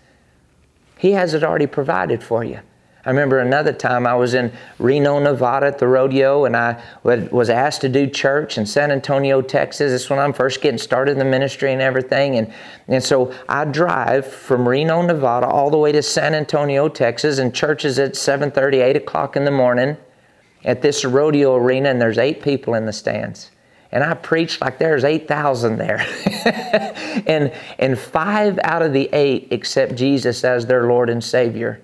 He 0.97 1.11
has 1.11 1.33
it 1.33 1.43
already 1.43 1.67
provided 1.67 2.23
for 2.23 2.43
you. 2.43 2.61
I 3.05 3.09
remember 3.09 3.39
another 3.39 3.71
time 3.71 4.07
I 4.07 4.15
was 4.15 4.33
in 4.33 4.51
Reno, 4.79 5.19
Nevada 5.19 5.67
at 5.67 5.77
the 5.77 5.87
rodeo, 5.87 6.45
and 6.45 6.57
I 6.57 6.81
was 7.03 7.51
asked 7.51 7.81
to 7.81 7.89
do 7.89 8.07
church 8.07 8.57
in 8.57 8.65
San 8.65 8.91
Antonio, 8.91 9.41
Texas. 9.41 9.91
This 9.91 10.09
when 10.09 10.17
I'm 10.17 10.33
first 10.33 10.59
getting 10.61 10.79
started 10.79 11.11
in 11.11 11.19
the 11.19 11.25
ministry 11.25 11.71
and 11.71 11.81
everything. 11.81 12.37
And, 12.37 12.51
and 12.87 13.03
so 13.03 13.31
I 13.47 13.65
drive 13.65 14.25
from 14.25 14.67
Reno, 14.67 15.03
Nevada, 15.03 15.45
all 15.45 15.69
the 15.69 15.77
way 15.77 15.91
to 15.91 16.01
San 16.01 16.33
Antonio, 16.33 16.89
Texas, 16.89 17.37
and 17.37 17.53
church 17.53 17.85
is 17.85 17.99
at 17.99 18.13
7.30, 18.13 18.81
8 18.81 18.95
o'clock 18.95 19.35
in 19.35 19.45
the 19.45 19.51
morning 19.51 19.97
at 20.63 20.81
this 20.81 21.05
rodeo 21.05 21.55
arena, 21.55 21.89
and 21.89 22.01
there's 22.01 22.17
eight 22.17 22.41
people 22.41 22.73
in 22.73 22.85
the 22.85 22.93
stands 22.93 23.51
and 23.95 24.03
I 24.03 24.13
preached 24.13 24.59
like 24.59 24.77
there's 24.77 25.05
8,000 25.05 25.77
there. 25.77 26.05
and, 27.27 27.53
and 27.79 27.97
five 27.97 28.59
out 28.61 28.81
of 28.81 28.91
the 28.91 29.09
eight 29.13 29.53
accept 29.53 29.95
Jesus 29.95 30.43
as 30.43 30.65
their 30.65 30.85
Lord 30.85 31.09
and 31.09 31.23
Savior. 31.23 31.81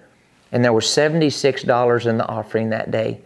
And 0.51 0.63
there 0.63 0.73
was 0.73 0.85
$76 0.85 2.05
in 2.05 2.17
the 2.17 2.27
offering 2.27 2.69
that 2.69 2.91
day. 2.91 3.21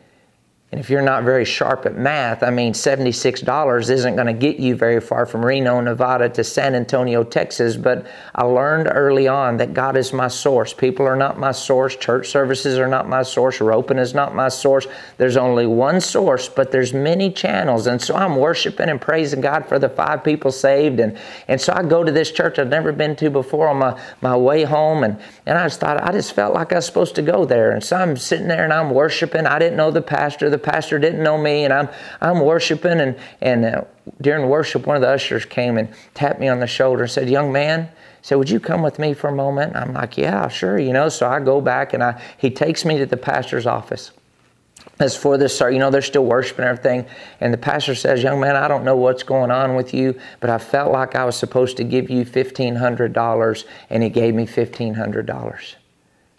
And 0.75 0.84
if 0.84 0.89
you're 0.89 1.01
not 1.01 1.24
very 1.24 1.46
sharp 1.46 1.86
at 1.86 1.96
math, 1.96 2.44
I 2.44 2.50
mean, 2.50 2.74
$76 2.74 3.89
isn't 3.89 4.15
going 4.15 4.27
to 4.27 4.34
get 4.34 4.60
you 4.60 4.75
very 4.75 5.00
far 5.00 5.25
from 5.25 5.46
Reno, 5.46 5.79
Nevada 5.79 6.27
to 6.27 6.44
San 6.44 6.75
Antonio, 6.75 7.24
Texas. 7.24 7.77
But 7.77 8.05
I 8.36 8.44
learned 8.44 8.89
early 8.91 9.25
on 9.25 9.55
that 9.55 9.74
God 9.74 9.96
is 9.96 10.12
my 10.12 10.27
source. 10.27 10.74
People 10.74 11.08
are 11.08 11.15
not 11.15 11.39
my 11.39 11.53
source. 11.53 11.96
Church 11.96 12.27
services 12.27 12.77
are 12.77 12.89
not 12.89 13.08
my 13.08 13.24
source. 13.24 13.62
Roping 13.62 13.98
is 13.98 14.13
not 14.13 14.36
my 14.36 14.50
source. 14.50 14.86
There's 15.15 15.38
only 15.38 15.65
one 15.65 16.01
source, 16.01 16.50
but 16.50 16.74
there's 16.74 16.94
many 16.94 17.32
channels. 17.32 17.88
And 17.88 18.01
so 18.01 18.13
I'm 18.13 18.36
worshiping 18.36 18.89
and 18.89 19.00
praising 19.00 19.39
God 19.39 19.70
for 19.70 19.79
the 19.79 19.88
five 19.88 20.25
people 20.25 20.51
saved. 20.51 21.00
And, 21.00 21.17
and 21.48 21.62
so 21.62 21.72
I 21.72 21.84
go 21.84 22.03
to 22.03 22.12
this 22.12 22.34
church 22.34 22.60
I've 22.60 22.67
never 22.67 22.91
been 22.91 23.15
to 23.15 23.29
before 23.29 23.70
on 23.70 23.77
my, 23.77 23.98
my 24.20 24.36
way 24.36 24.63
home. 24.63 25.05
And, 25.05 25.22
and 25.46 25.58
I 25.58 25.67
just 25.67 25.79
thought, 25.79 26.03
I 26.03 26.12
just 26.12 26.34
felt 26.34 26.53
like 26.53 26.74
I 26.74 26.75
was 26.75 26.86
supposed 26.86 27.15
to 27.15 27.22
go 27.22 27.46
there. 27.46 27.72
And 27.72 27.82
so 27.82 27.96
I'm 27.96 28.17
sitting 28.17 28.50
there 28.50 28.65
and 28.65 28.74
I'm 28.74 28.89
worshiping. 28.89 29.46
I 29.46 29.58
didn't 29.58 29.77
know 29.77 29.89
the 29.89 30.01
pastor. 30.01 30.50
The 30.50 30.64
pastor 30.65 31.00
didn't 31.00 31.24
know 31.24 31.38
me, 31.38 31.63
and 31.63 31.74
I'm 31.74 31.88
I'm 32.19 32.41
worshiping, 32.41 33.00
and 33.00 33.15
and 33.41 33.65
uh, 33.65 33.84
during 34.19 34.50
worship, 34.50 34.86
one 34.86 34.98
of 34.98 35.01
the 35.01 35.10
ushers 35.10 35.45
came 35.45 35.77
and 35.77 35.88
tapped 36.13 36.39
me 36.39 36.48
on 36.48 36.60
the 36.60 36.67
shoulder 36.67 37.03
and 37.03 37.12
said, 37.12 37.29
"Young 37.29 37.51
man." 37.51 37.89
said, 38.22 38.36
"Would 38.36 38.50
you 38.50 38.60
come 38.60 38.81
with 38.81 38.98
me 38.98 39.13
for 39.13 39.27
a 39.27 39.36
moment?" 39.36 39.75
I'm 39.75 39.93
like, 39.93 40.17
"Yeah, 40.17 40.48
sure." 40.48 40.79
You 40.79 40.91
know, 40.91 41.10
so 41.10 41.29
I 41.29 41.39
go 41.39 41.62
back 41.62 41.93
and 41.93 42.03
I 42.03 42.22
he 42.38 42.50
takes 42.50 42.84
me 42.84 42.98
to 42.98 43.05
the 43.05 43.17
pastor's 43.17 43.67
office. 43.67 44.12
As 45.00 45.15
for 45.15 45.38
this, 45.38 45.57
sir, 45.57 45.72
you 45.72 45.79
know, 45.79 45.89
they're 45.89 46.01
still 46.01 46.25
worshiping 46.25 46.63
everything. 46.63 47.05
And 47.41 47.53
the 47.53 47.57
pastor 47.57 47.95
says, 47.95 48.24
Young 48.24 48.39
man, 48.39 48.55
I 48.55 48.67
don't 48.69 48.86
know 48.86 48.95
what's 48.95 49.24
going 49.24 49.51
on 49.51 49.75
with 49.75 49.93
you, 49.93 50.17
but 50.39 50.50
I 50.50 50.57
felt 50.57 50.93
like 50.93 51.15
I 51.15 51.25
was 51.25 51.36
supposed 51.36 51.75
to 51.77 51.84
give 51.84 52.10
you 52.10 52.24
$1,500, 52.24 53.65
and 53.89 54.03
he 54.03 54.10
gave 54.10 54.34
me 54.34 54.45
$1,500. 54.45 55.75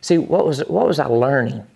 See, 0.00 0.16
what 0.16 0.46
was, 0.46 0.60
what 0.68 0.86
was 0.86 0.98
I 0.98 1.06
learning? 1.06 1.66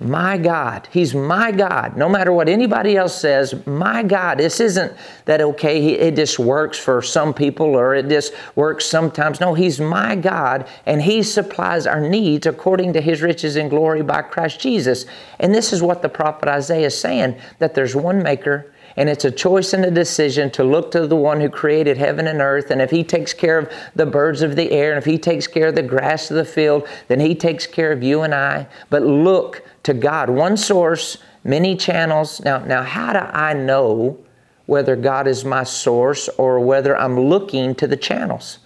My 0.00 0.36
God. 0.36 0.88
He's 0.90 1.14
my 1.14 1.52
God. 1.52 1.96
No 1.96 2.08
matter 2.08 2.32
what 2.32 2.48
anybody 2.48 2.96
else 2.96 3.18
says, 3.18 3.64
my 3.64 4.02
God. 4.02 4.38
This 4.38 4.58
isn't 4.58 4.92
that 5.26 5.40
okay, 5.40 5.92
it 5.92 6.16
just 6.16 6.38
works 6.38 6.76
for 6.76 7.00
some 7.00 7.32
people 7.32 7.66
or 7.66 7.94
it 7.94 8.08
just 8.08 8.34
works 8.56 8.86
sometimes. 8.86 9.40
No, 9.40 9.54
He's 9.54 9.80
my 9.80 10.16
God 10.16 10.66
and 10.84 11.00
He 11.00 11.22
supplies 11.22 11.86
our 11.86 12.00
needs 12.00 12.44
according 12.44 12.92
to 12.94 13.00
His 13.00 13.22
riches 13.22 13.54
and 13.54 13.70
glory 13.70 14.02
by 14.02 14.22
Christ 14.22 14.58
Jesus. 14.58 15.06
And 15.38 15.54
this 15.54 15.72
is 15.72 15.80
what 15.80 16.02
the 16.02 16.08
prophet 16.08 16.48
Isaiah 16.48 16.86
is 16.86 16.98
saying 16.98 17.36
that 17.60 17.74
there's 17.74 17.94
one 17.94 18.20
maker 18.20 18.72
and 18.96 19.08
it's 19.08 19.24
a 19.24 19.30
choice 19.30 19.72
and 19.72 19.84
a 19.84 19.90
decision 19.90 20.50
to 20.52 20.64
look 20.64 20.90
to 20.92 21.06
the 21.06 21.16
one 21.16 21.40
who 21.40 21.48
created 21.48 21.96
heaven 21.96 22.26
and 22.26 22.40
earth. 22.40 22.70
And 22.70 22.80
if 22.80 22.90
he 22.90 23.02
takes 23.02 23.32
care 23.32 23.58
of 23.58 23.72
the 23.94 24.06
birds 24.06 24.42
of 24.42 24.54
the 24.54 24.70
air, 24.70 24.90
and 24.90 24.98
if 24.98 25.04
he 25.04 25.18
takes 25.18 25.46
care 25.46 25.68
of 25.68 25.74
the 25.74 25.82
grass 25.82 26.30
of 26.30 26.36
the 26.36 26.44
field, 26.44 26.86
then 27.08 27.18
he 27.18 27.34
takes 27.34 27.66
care 27.66 27.90
of 27.90 28.02
you 28.02 28.22
and 28.22 28.32
I. 28.32 28.68
But 28.90 29.02
look 29.02 29.62
to 29.84 29.94
God. 29.94 30.28
One 30.28 30.56
source, 30.56 31.18
many 31.44 31.76
channels. 31.76 32.40
Now, 32.40 32.58
now 32.58 32.82
how 32.82 33.12
do 33.12 33.20
I 33.20 33.54
know 33.54 34.18
whether 34.66 34.96
God 34.96 35.26
is 35.26 35.44
my 35.44 35.62
source 35.62 36.28
or 36.30 36.58
whether 36.58 36.96
I'm 36.96 37.20
looking 37.20 37.74
to 37.76 37.86
the 37.86 37.96
channels? 37.96 38.58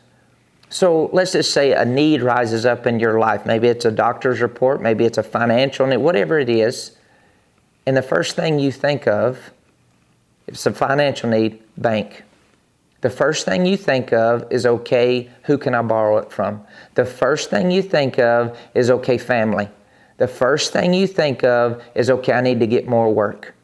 So 0.71 1.11
let's 1.13 1.33
just 1.33 1.53
say 1.53 1.73
a 1.73 1.85
need 1.85 2.23
rises 2.23 2.67
up 2.67 2.87
in 2.87 3.01
your 3.01 3.19
life. 3.19 3.47
Maybe 3.47 3.69
it's 3.69 3.85
a 3.85 3.91
doctor's 3.91 4.41
report, 4.41 4.81
maybe 4.81 5.05
it's 5.05 5.19
a 5.19 5.23
financial 5.23 5.87
need, 5.87 5.99
whatever 5.99 6.39
it 6.39 6.49
is. 6.49 6.97
And 7.87 7.97
the 7.97 8.03
first 8.03 8.37
thing 8.37 8.59
you 8.59 8.71
think 8.71 9.07
of, 9.07 9.51
if 10.47 10.55
it's 10.55 10.67
a 10.67 10.73
financial 10.73 11.31
need, 11.31 11.63
bank. 11.79 12.23
The 13.01 13.11
first 13.11 13.45
thing 13.45 13.65
you 13.65 13.77
think 13.77 14.13
of 14.13 14.47
is 14.51 14.67
okay, 14.67 15.31
who 15.45 15.57
can 15.57 15.75
I 15.75 15.83
borrow 15.83 16.19
it 16.19 16.31
from? 16.31 16.65
The 16.95 17.05
first 17.05 17.49
thing 17.49 17.71
you 17.71 17.81
think 17.81 18.19
of 18.19 18.59
is 18.75 18.91
okay, 18.91 19.19
family 19.19 19.69
the 20.19 20.29
first 20.29 20.73
thing 20.73 20.93
you 20.93 21.07
think 21.07 21.43
of 21.45 21.83
is, 21.95 22.11
okay, 22.11 22.33
I 22.33 22.41
need 22.41 22.61
to 22.61 22.67
get 22.67 22.87
more 22.87 23.13
work. 23.13 23.55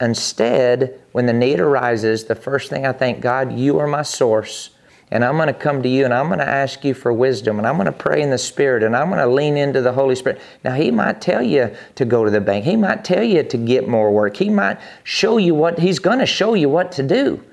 Instead, 0.00 1.00
when 1.12 1.26
the 1.26 1.32
need 1.32 1.60
arises, 1.60 2.24
the 2.24 2.34
first 2.34 2.68
thing 2.68 2.84
I 2.84 2.92
think, 2.92 3.20
God, 3.20 3.52
you 3.52 3.78
are 3.78 3.86
my 3.86 4.02
source. 4.02 4.70
And 5.12 5.24
I'm 5.24 5.36
going 5.36 5.46
to 5.46 5.54
come 5.54 5.82
to 5.82 5.88
you 5.88 6.04
and 6.06 6.12
I'm 6.12 6.28
going 6.28 6.38
to 6.38 6.48
ask 6.48 6.84
you 6.84 6.94
for 6.94 7.12
wisdom 7.12 7.58
and 7.58 7.68
I'm 7.68 7.76
going 7.76 7.86
to 7.86 7.92
pray 7.92 8.22
in 8.22 8.30
the 8.30 8.38
Spirit 8.38 8.82
and 8.82 8.96
I'm 8.96 9.08
going 9.08 9.20
to 9.20 9.26
lean 9.26 9.56
into 9.56 9.82
the 9.82 9.92
Holy 9.92 10.16
Spirit. 10.16 10.40
Now, 10.64 10.72
He 10.72 10.90
might 10.90 11.20
tell 11.20 11.42
you 11.42 11.76
to 11.96 12.04
go 12.04 12.24
to 12.24 12.30
the 12.30 12.40
bank. 12.40 12.64
He 12.64 12.76
might 12.76 13.04
tell 13.04 13.22
you 13.22 13.42
to 13.42 13.56
get 13.58 13.86
more 13.86 14.10
work. 14.10 14.36
He 14.38 14.48
might 14.48 14.80
show 15.04 15.36
you 15.36 15.54
what, 15.54 15.78
He's 15.78 15.98
going 15.98 16.18
to 16.18 16.26
show 16.26 16.54
you 16.54 16.70
what 16.70 16.90
to 16.92 17.02
do. 17.02 17.44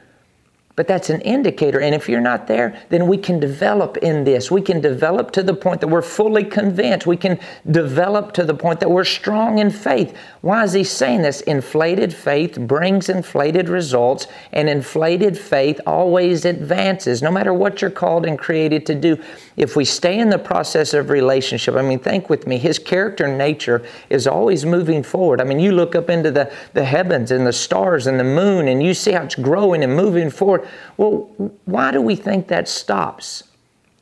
But 0.75 0.87
that's 0.87 1.09
an 1.09 1.19
indicator. 1.21 1.81
And 1.81 1.93
if 1.93 2.07
you're 2.07 2.21
not 2.21 2.47
there, 2.47 2.81
then 2.87 3.07
we 3.07 3.17
can 3.17 3.37
develop 3.37 3.97
in 3.97 4.23
this. 4.23 4.49
We 4.49 4.61
can 4.61 4.79
develop 4.79 5.31
to 5.31 5.43
the 5.43 5.53
point 5.53 5.81
that 5.81 5.89
we're 5.89 6.01
fully 6.01 6.45
convinced. 6.45 7.05
We 7.05 7.17
can 7.17 7.37
develop 7.69 8.31
to 8.33 8.45
the 8.45 8.53
point 8.53 8.79
that 8.79 8.89
we're 8.89 9.03
strong 9.03 9.59
in 9.59 9.71
faith. 9.71 10.15
Why 10.39 10.63
is 10.63 10.71
he 10.71 10.85
saying 10.85 11.23
this? 11.23 11.41
Inflated 11.41 12.13
faith 12.13 12.57
brings 12.57 13.09
inflated 13.09 13.67
results, 13.67 14.27
and 14.53 14.69
inflated 14.69 15.37
faith 15.37 15.81
always 15.85 16.45
advances, 16.45 17.21
no 17.21 17.29
matter 17.29 17.53
what 17.53 17.81
you're 17.81 17.91
called 17.91 18.25
and 18.25 18.39
created 18.39 18.85
to 18.85 18.95
do. 18.95 19.21
If 19.57 19.75
we 19.75 19.83
stay 19.83 20.17
in 20.17 20.29
the 20.29 20.39
process 20.39 20.93
of 20.93 21.09
relationship, 21.09 21.75
I 21.75 21.81
mean, 21.81 21.99
think 21.99 22.29
with 22.29 22.47
me, 22.47 22.57
his 22.57 22.79
character 22.79 23.25
and 23.25 23.37
nature 23.37 23.85
is 24.09 24.27
always 24.27 24.65
moving 24.65 25.03
forward. 25.03 25.41
I 25.41 25.43
mean, 25.43 25.59
you 25.59 25.73
look 25.73 25.93
up 25.93 26.09
into 26.09 26.31
the, 26.31 26.49
the 26.73 26.85
heavens 26.85 27.31
and 27.31 27.45
the 27.45 27.51
stars 27.51 28.07
and 28.07 28.17
the 28.17 28.23
moon, 28.23 28.69
and 28.69 28.81
you 28.81 28.93
see 28.93 29.11
how 29.11 29.23
it's 29.23 29.35
growing 29.35 29.83
and 29.83 29.93
moving 29.93 30.29
forward. 30.29 30.68
Well, 30.97 31.29
why 31.65 31.91
do 31.91 32.01
we 32.01 32.15
think 32.15 32.47
that 32.47 32.67
stops? 32.67 33.43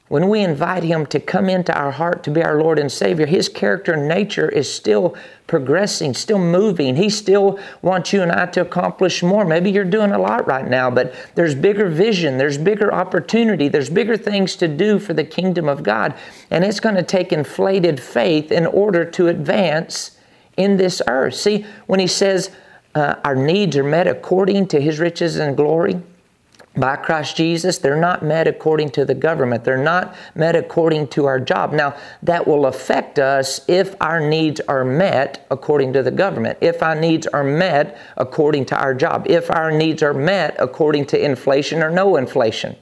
When 0.10 0.30
we 0.30 0.40
invite 0.40 0.84
Him 0.84 1.06
to 1.08 1.20
come 1.20 1.50
into 1.50 1.78
our 1.78 1.92
heart 1.92 2.24
to 2.24 2.32
be 2.32 2.42
our 2.42 2.62
Lord 2.62 2.80
and 2.80 2.90
Savior, 2.90 3.26
His 3.26 3.50
character 3.50 3.94
and 3.94 4.08
nature 4.08 4.48
is 4.48 4.74
still 4.74 5.18
progressing, 5.48 6.14
still 6.14 6.40
moving. 6.40 6.96
He 6.96 7.10
still 7.10 7.60
wants 7.82 8.14
you 8.14 8.22
and 8.22 8.32
I 8.32 8.46
to 8.48 8.62
accomplish 8.62 9.22
more. 9.22 9.44
Maybe 9.44 9.70
you're 9.70 9.84
doing 9.84 10.12
a 10.12 10.20
lot 10.20 10.48
right 10.48 10.68
now, 10.68 10.90
but 10.90 11.14
there's 11.36 11.56
bigger 11.56 11.90
vision, 11.90 12.38
there's 12.38 12.58
bigger 12.58 12.94
opportunity, 12.94 13.68
there's 13.68 13.90
bigger 13.90 14.16
things 14.16 14.56
to 14.58 14.68
do 14.70 14.98
for 14.98 15.14
the 15.14 15.26
kingdom 15.26 15.68
of 15.68 15.84
God. 15.84 16.14
And 16.52 16.64
it's 16.64 16.80
going 16.80 16.96
to 16.96 17.04
take 17.04 17.34
inflated 17.34 18.00
faith 18.00 18.50
in 18.52 18.66
order 18.66 19.04
to 19.04 19.28
advance 19.28 20.18
in 20.56 20.78
this 20.78 21.02
earth. 21.08 21.36
See, 21.36 21.66
when 21.88 22.00
He 22.00 22.08
says 22.08 22.50
uh, 22.96 23.16
our 23.26 23.36
needs 23.36 23.76
are 23.76 23.84
met 23.84 24.08
according 24.08 24.70
to 24.70 24.80
His 24.80 25.00
riches 25.00 25.36
and 25.36 25.58
glory, 25.58 26.02
by 26.78 26.96
Christ 26.96 27.36
Jesus, 27.36 27.80
they're 27.80 28.00
not 28.00 28.24
met 28.24 28.48
according 28.48 28.92
to 28.92 29.06
the 29.06 29.16
government. 29.16 29.64
They're 29.64 29.78
not 29.78 30.16
met 30.36 30.56
according 30.56 31.08
to 31.10 31.26
our 31.26 31.40
job. 31.40 31.74
Now, 31.74 31.96
that 32.22 32.48
will 32.48 32.68
affect 32.68 33.18
us 33.20 33.62
if 33.68 33.96
our 34.00 34.20
needs 34.20 34.62
are 34.62 34.86
met 34.86 35.46
according 35.50 35.94
to 35.94 36.04
the 36.04 36.12
government, 36.12 36.60
if 36.62 36.84
our 36.84 36.96
needs 36.96 37.26
are 37.28 37.44
met 37.44 37.98
according 38.16 38.66
to 38.66 38.78
our 38.78 38.94
job, 38.94 39.26
if 39.28 39.50
our 39.50 39.72
needs 39.72 40.04
are 40.04 40.14
met 40.14 40.56
according 40.60 41.06
to 41.08 41.24
inflation 41.24 41.82
or 41.82 41.90
no 41.90 42.16
inflation. 42.16 42.76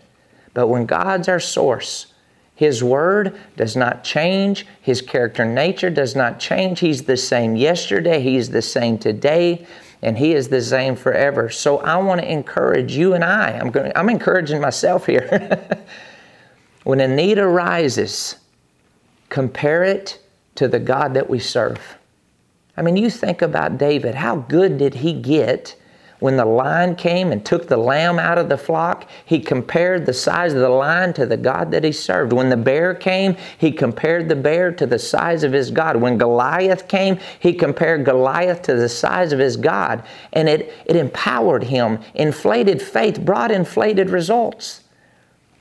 But 0.53 0.67
when 0.67 0.85
God's 0.85 1.29
our 1.29 1.39
source, 1.39 2.07
His 2.53 2.83
Word 2.83 3.37
does 3.55 3.75
not 3.75 4.03
change. 4.03 4.65
His 4.81 5.01
character 5.01 5.43
and 5.43 5.55
nature 5.55 5.89
does 5.89 6.15
not 6.15 6.39
change. 6.39 6.81
He's 6.81 7.03
the 7.03 7.17
same 7.17 7.55
yesterday. 7.55 8.21
He's 8.21 8.49
the 8.49 8.61
same 8.61 8.97
today 8.97 9.65
and 10.05 10.19
He 10.19 10.33
is 10.33 10.49
the 10.49 10.61
same 10.61 10.95
forever. 10.95 11.49
So 11.49 11.79
I 11.79 11.97
want 11.97 12.21
to 12.21 12.31
encourage 12.31 12.95
you 12.95 13.15
and 13.15 13.23
I. 13.23 13.53
I'm 13.53 13.71
going. 13.71 13.91
I'm 13.95 14.09
encouraging 14.09 14.61
myself 14.61 15.07
here. 15.07 15.67
when 16.83 17.01
a 17.01 17.07
need 17.07 17.39
arises, 17.39 18.35
compare 19.29 19.83
it 19.83 20.19
to 20.53 20.67
the 20.67 20.79
God 20.79 21.15
that 21.15 21.27
we 21.27 21.39
serve. 21.39 21.97
I 22.77 22.83
mean, 22.83 22.97
you 22.97 23.09
think 23.09 23.41
about 23.41 23.79
David. 23.79 24.13
How 24.13 24.35
good 24.35 24.77
did 24.77 24.93
he 24.93 25.11
get 25.11 25.75
when 26.25 26.37
the 26.37 26.43
lion 26.43 26.95
came 26.95 27.31
and 27.31 27.45
took 27.45 27.67
the 27.67 27.77
lamb 27.77 28.17
out 28.17 28.39
of 28.39 28.49
the 28.49 28.57
flock, 28.57 29.07
he 29.25 29.39
compared 29.39 30.07
the 30.07 30.13
size 30.13 30.55
of 30.55 30.59
the 30.59 30.69
lion 30.69 31.13
to 31.13 31.23
the 31.23 31.37
God 31.37 31.69
that 31.69 31.83
he 31.83 31.91
served. 31.91 32.33
When 32.33 32.49
the 32.49 32.57
bear 32.57 32.95
came, 32.95 33.37
he 33.59 33.71
compared 33.71 34.27
the 34.27 34.35
bear 34.35 34.71
to 34.71 34.87
the 34.87 34.97
size 34.97 35.43
of 35.43 35.53
his 35.53 35.69
God. 35.69 35.97
When 35.97 36.17
Goliath 36.17 36.87
came, 36.87 37.19
he 37.39 37.53
compared 37.53 38.05
Goliath 38.05 38.63
to 38.63 38.73
the 38.73 38.89
size 38.89 39.33
of 39.33 39.37
his 39.37 39.55
God. 39.55 40.03
And 40.33 40.49
it, 40.49 40.73
it 40.87 40.95
empowered 40.95 41.65
him. 41.65 41.99
Inflated 42.15 42.81
faith 42.81 43.23
brought 43.23 43.51
inflated 43.51 44.09
results. 44.09 44.81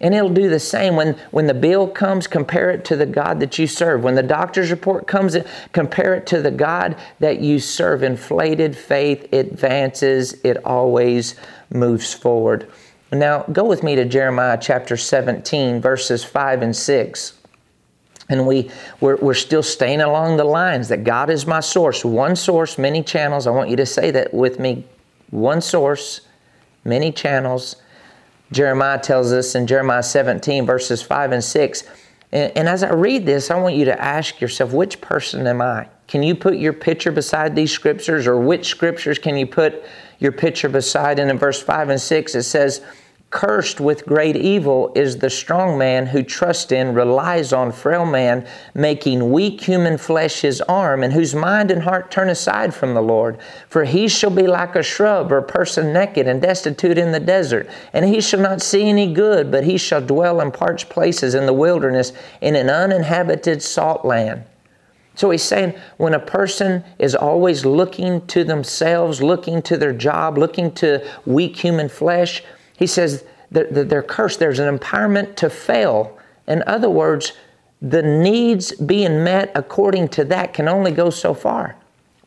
And 0.00 0.14
it'll 0.14 0.28
do 0.28 0.48
the 0.48 0.60
same 0.60 0.96
when, 0.96 1.14
when 1.30 1.46
the 1.46 1.54
bill 1.54 1.88
comes, 1.88 2.26
compare 2.26 2.70
it 2.70 2.84
to 2.86 2.96
the 2.96 3.06
God 3.06 3.40
that 3.40 3.58
you 3.58 3.66
serve. 3.66 4.02
When 4.02 4.16
the 4.16 4.22
doctor's 4.22 4.70
report 4.70 5.06
comes, 5.06 5.36
compare 5.72 6.14
it 6.14 6.26
to 6.28 6.42
the 6.42 6.50
God 6.50 6.96
that 7.20 7.40
you 7.40 7.58
serve. 7.58 8.02
Inflated 8.02 8.76
faith 8.76 9.32
advances, 9.32 10.34
it 10.44 10.64
always 10.64 11.36
moves 11.70 12.12
forward. 12.12 12.70
Now, 13.12 13.44
go 13.44 13.64
with 13.64 13.82
me 13.84 13.94
to 13.94 14.04
Jeremiah 14.04 14.58
chapter 14.60 14.96
17, 14.96 15.80
verses 15.80 16.24
5 16.24 16.62
and 16.62 16.74
6. 16.74 17.34
And 18.28 18.46
we, 18.46 18.70
we're, 19.00 19.16
we're 19.16 19.34
still 19.34 19.62
staying 19.62 20.00
along 20.00 20.38
the 20.38 20.44
lines 20.44 20.88
that 20.88 21.04
God 21.04 21.30
is 21.30 21.46
my 21.46 21.60
source. 21.60 22.04
One 22.04 22.34
source, 22.34 22.78
many 22.78 23.02
channels. 23.02 23.46
I 23.46 23.50
want 23.50 23.70
you 23.70 23.76
to 23.76 23.86
say 23.86 24.10
that 24.10 24.34
with 24.34 24.58
me. 24.58 24.86
One 25.30 25.60
source, 25.60 26.22
many 26.84 27.12
channels 27.12 27.76
Jeremiah 28.54 28.98
tells 28.98 29.32
us 29.32 29.54
in 29.54 29.66
Jeremiah 29.66 30.02
17, 30.02 30.64
verses 30.64 31.02
5 31.02 31.32
and 31.32 31.44
6. 31.44 31.84
And, 32.32 32.56
and 32.56 32.68
as 32.68 32.82
I 32.82 32.92
read 32.92 33.26
this, 33.26 33.50
I 33.50 33.60
want 33.60 33.74
you 33.74 33.84
to 33.86 34.00
ask 34.00 34.40
yourself, 34.40 34.72
which 34.72 35.00
person 35.00 35.46
am 35.46 35.60
I? 35.60 35.88
Can 36.06 36.22
you 36.22 36.34
put 36.34 36.56
your 36.56 36.72
picture 36.72 37.10
beside 37.10 37.56
these 37.56 37.72
scriptures, 37.72 38.26
or 38.26 38.38
which 38.38 38.66
scriptures 38.66 39.18
can 39.18 39.36
you 39.36 39.46
put 39.46 39.84
your 40.18 40.32
picture 40.32 40.68
beside? 40.68 41.18
And 41.18 41.30
in 41.30 41.38
verse 41.38 41.62
5 41.62 41.90
and 41.90 42.00
6, 42.00 42.34
it 42.34 42.42
says, 42.44 42.82
Cursed 43.34 43.80
with 43.80 44.06
great 44.06 44.36
evil 44.36 44.92
is 44.94 45.18
the 45.18 45.28
strong 45.28 45.76
man 45.76 46.06
who 46.06 46.22
trusts 46.22 46.70
in, 46.70 46.94
relies 46.94 47.52
on 47.52 47.72
frail 47.72 48.06
man, 48.06 48.46
making 48.74 49.32
weak 49.32 49.60
human 49.60 49.98
flesh 49.98 50.42
his 50.42 50.60
arm, 50.60 51.02
and 51.02 51.12
whose 51.12 51.34
mind 51.34 51.72
and 51.72 51.82
heart 51.82 52.12
turn 52.12 52.30
aside 52.30 52.72
from 52.72 52.94
the 52.94 53.02
Lord. 53.02 53.38
For 53.68 53.82
he 53.82 54.06
shall 54.06 54.30
be 54.30 54.46
like 54.46 54.76
a 54.76 54.84
shrub 54.84 55.32
or 55.32 55.38
a 55.38 55.42
person 55.42 55.92
naked 55.92 56.28
and 56.28 56.40
destitute 56.40 56.96
in 56.96 57.10
the 57.10 57.18
desert, 57.18 57.68
and 57.92 58.04
he 58.04 58.20
shall 58.20 58.38
not 58.38 58.62
see 58.62 58.88
any 58.88 59.12
good, 59.12 59.50
but 59.50 59.64
he 59.64 59.78
shall 59.78 60.00
dwell 60.00 60.40
in 60.40 60.52
parched 60.52 60.88
places 60.88 61.34
in 61.34 61.44
the 61.44 61.52
wilderness, 61.52 62.12
in 62.40 62.54
an 62.54 62.70
uninhabited 62.70 63.64
salt 63.64 64.04
land. 64.04 64.44
So 65.16 65.30
he's 65.30 65.42
saying 65.42 65.74
when 65.96 66.14
a 66.14 66.20
person 66.20 66.84
is 67.00 67.16
always 67.16 67.66
looking 67.66 68.24
to 68.28 68.44
themselves, 68.44 69.20
looking 69.20 69.60
to 69.62 69.76
their 69.76 69.92
job, 69.92 70.38
looking 70.38 70.70
to 70.74 71.04
weak 71.26 71.56
human 71.56 71.88
flesh, 71.88 72.44
he 72.76 72.86
says 72.86 73.24
that 73.50 73.88
they're 73.88 74.02
cursed. 74.02 74.38
There's 74.38 74.58
an 74.58 74.78
empowerment 74.78 75.36
to 75.36 75.50
fail. 75.50 76.18
In 76.46 76.62
other 76.66 76.90
words, 76.90 77.32
the 77.80 78.02
needs 78.02 78.72
being 78.76 79.22
met 79.22 79.52
according 79.54 80.08
to 80.08 80.24
that 80.24 80.54
can 80.54 80.68
only 80.68 80.90
go 80.90 81.10
so 81.10 81.34
far. 81.34 81.76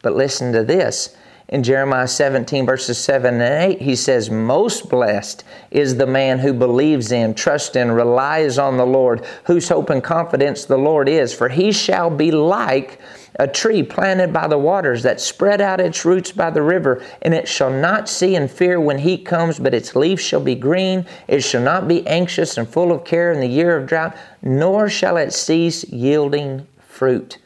But 0.01 0.15
listen 0.15 0.53
to 0.53 0.63
this. 0.63 1.15
In 1.49 1.63
Jeremiah 1.63 2.07
17, 2.07 2.65
verses 2.65 2.97
7 2.97 3.35
and 3.35 3.73
8, 3.73 3.81
he 3.81 3.95
says, 3.95 4.29
Most 4.29 4.89
blessed 4.89 5.45
is 5.71 5.95
the 5.95 6.05
man 6.05 6.39
who 6.39 6.53
believes 6.53 7.11
in, 7.13 7.33
trusts 7.33 7.75
in, 7.77 7.91
relies 7.91 8.57
on 8.57 8.75
the 8.75 8.85
Lord, 8.85 9.25
whose 9.45 9.69
hope 9.69 9.89
and 9.89 10.03
confidence 10.03 10.65
the 10.65 10.77
Lord 10.77 11.07
is, 11.07 11.33
for 11.33 11.47
he 11.47 11.71
shall 11.71 12.09
be 12.09 12.31
like 12.31 12.99
a 13.39 13.47
tree 13.47 13.83
planted 13.83 14.33
by 14.33 14.47
the 14.47 14.57
waters 14.57 15.03
that 15.03 15.21
spread 15.21 15.61
out 15.61 15.79
its 15.79 16.05
roots 16.05 16.31
by 16.31 16.49
the 16.49 16.61
river, 16.61 17.03
and 17.21 17.33
it 17.33 17.47
shall 17.47 17.71
not 17.71 18.09
see 18.09 18.35
and 18.35 18.49
fear 18.49 18.79
when 18.79 18.99
heat 18.99 19.25
comes, 19.25 19.59
but 19.59 19.73
its 19.73 19.95
leaf 19.95 20.19
shall 20.19 20.41
be 20.41 20.55
green. 20.55 21.05
It 21.27 21.41
shall 21.41 21.61
not 21.61 21.87
be 21.87 22.05
anxious 22.07 22.57
and 22.57 22.67
full 22.67 22.91
of 22.91 23.03
care 23.05 23.31
in 23.31 23.39
the 23.39 23.47
year 23.47 23.77
of 23.77 23.87
drought, 23.87 24.15
nor 24.41 24.89
shall 24.89 25.17
it 25.17 25.33
cease 25.33 25.83
yielding 25.85 26.67
fruit. 26.79 27.37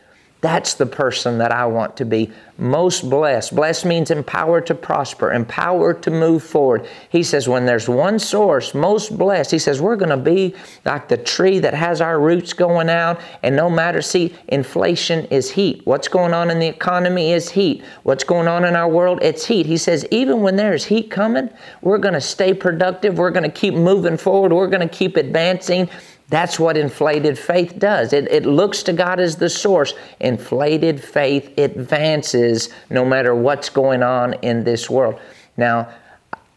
That's 0.41 0.73
the 0.73 0.87
person 0.87 1.37
that 1.37 1.51
I 1.51 1.67
want 1.67 1.97
to 1.97 2.05
be 2.05 2.31
most 2.61 3.09
blessed. 3.09 3.55
Blessed 3.55 3.85
means 3.85 4.11
empowered 4.11 4.67
to 4.67 4.75
prosper, 4.75 5.33
empowered 5.33 6.03
to 6.03 6.11
move 6.11 6.43
forward. 6.43 6.87
He 7.09 7.23
says, 7.23 7.49
when 7.49 7.65
there's 7.65 7.89
one 7.89 8.19
source, 8.19 8.75
most 8.75 9.17
blessed, 9.17 9.49
he 9.49 9.57
says, 9.57 9.81
we're 9.81 9.95
going 9.95 10.09
to 10.09 10.17
be 10.17 10.53
like 10.85 11.07
the 11.07 11.17
tree 11.17 11.57
that 11.57 11.73
has 11.73 12.01
our 12.01 12.19
roots 12.19 12.53
going 12.53 12.87
out. 12.87 13.19
And 13.41 13.55
no 13.55 13.67
matter, 13.67 13.99
see, 14.01 14.35
inflation 14.47 15.25
is 15.25 15.49
heat. 15.49 15.81
What's 15.85 16.07
going 16.07 16.35
on 16.35 16.51
in 16.51 16.59
the 16.59 16.67
economy 16.67 17.31
is 17.31 17.49
heat. 17.49 17.83
What's 18.03 18.23
going 18.23 18.47
on 18.47 18.63
in 18.63 18.75
our 18.75 18.87
world, 18.87 19.19
it's 19.23 19.43
heat. 19.43 19.65
He 19.65 19.77
says, 19.77 20.05
even 20.11 20.41
when 20.41 20.55
there's 20.55 20.85
heat 20.85 21.09
coming, 21.09 21.49
we're 21.81 21.97
going 21.97 22.13
to 22.13 22.21
stay 22.21 22.53
productive. 22.53 23.17
We're 23.17 23.31
going 23.31 23.43
to 23.43 23.49
keep 23.49 23.73
moving 23.73 24.17
forward. 24.17 24.53
We're 24.53 24.67
going 24.67 24.87
to 24.87 24.95
keep 24.95 25.17
advancing. 25.17 25.89
That's 26.31 26.57
what 26.57 26.77
inflated 26.77 27.37
faith 27.37 27.77
does. 27.77 28.13
It, 28.13 28.31
it 28.31 28.45
looks 28.45 28.83
to 28.83 28.93
God 28.93 29.19
as 29.19 29.35
the 29.35 29.49
source. 29.49 29.93
Inflated 30.21 31.03
faith 31.03 31.53
advances 31.57 32.69
no 32.89 33.03
matter 33.03 33.35
what's 33.35 33.67
going 33.67 34.01
on 34.01 34.35
in 34.35 34.63
this 34.63 34.89
world. 34.89 35.19
Now, 35.57 35.93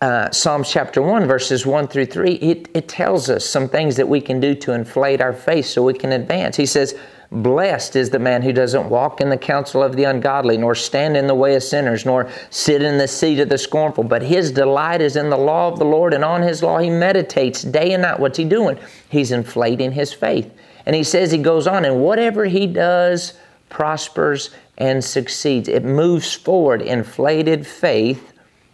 uh, 0.00 0.30
Psalms 0.30 0.70
chapter 0.70 1.02
1, 1.02 1.26
verses 1.26 1.66
1 1.66 1.88
through 1.88 2.06
3, 2.06 2.34
it, 2.34 2.68
it 2.72 2.88
tells 2.88 3.28
us 3.28 3.44
some 3.44 3.68
things 3.68 3.96
that 3.96 4.08
we 4.08 4.20
can 4.20 4.38
do 4.38 4.54
to 4.54 4.72
inflate 4.72 5.20
our 5.20 5.32
faith 5.32 5.66
so 5.66 5.82
we 5.82 5.94
can 5.94 6.12
advance. 6.12 6.56
He 6.56 6.66
says, 6.66 6.96
Blessed 7.30 7.96
is 7.96 8.10
the 8.10 8.18
man 8.18 8.42
who 8.42 8.52
doesn't 8.52 8.88
walk 8.88 9.20
in 9.20 9.28
the 9.28 9.36
counsel 9.36 9.82
of 9.82 9.96
the 9.96 10.04
ungodly, 10.04 10.56
nor 10.56 10.74
stand 10.74 11.16
in 11.16 11.26
the 11.26 11.34
way 11.34 11.54
of 11.54 11.62
sinners, 11.62 12.04
nor 12.04 12.30
sit 12.50 12.82
in 12.82 12.98
the 12.98 13.08
seat 13.08 13.40
of 13.40 13.48
the 13.48 13.58
scornful. 13.58 14.04
But 14.04 14.22
his 14.22 14.52
delight 14.52 15.00
is 15.00 15.16
in 15.16 15.30
the 15.30 15.38
law 15.38 15.68
of 15.68 15.78
the 15.78 15.84
Lord, 15.84 16.14
and 16.14 16.24
on 16.24 16.42
his 16.42 16.62
law 16.62 16.78
he 16.78 16.90
meditates 16.90 17.62
day 17.62 17.92
and 17.92 18.02
night. 18.02 18.20
What's 18.20 18.38
he 18.38 18.44
doing? 18.44 18.78
He's 19.08 19.32
inflating 19.32 19.92
his 19.92 20.12
faith. 20.12 20.52
And 20.86 20.94
he 20.94 21.02
says, 21.02 21.32
he 21.32 21.38
goes 21.38 21.66
on, 21.66 21.84
and 21.84 22.02
whatever 22.02 22.44
he 22.44 22.66
does 22.66 23.34
prospers 23.68 24.50
and 24.78 25.02
succeeds. 25.02 25.68
It 25.68 25.84
moves 25.84 26.34
forward. 26.34 26.82
Inflated 26.82 27.66
faith 27.66 28.32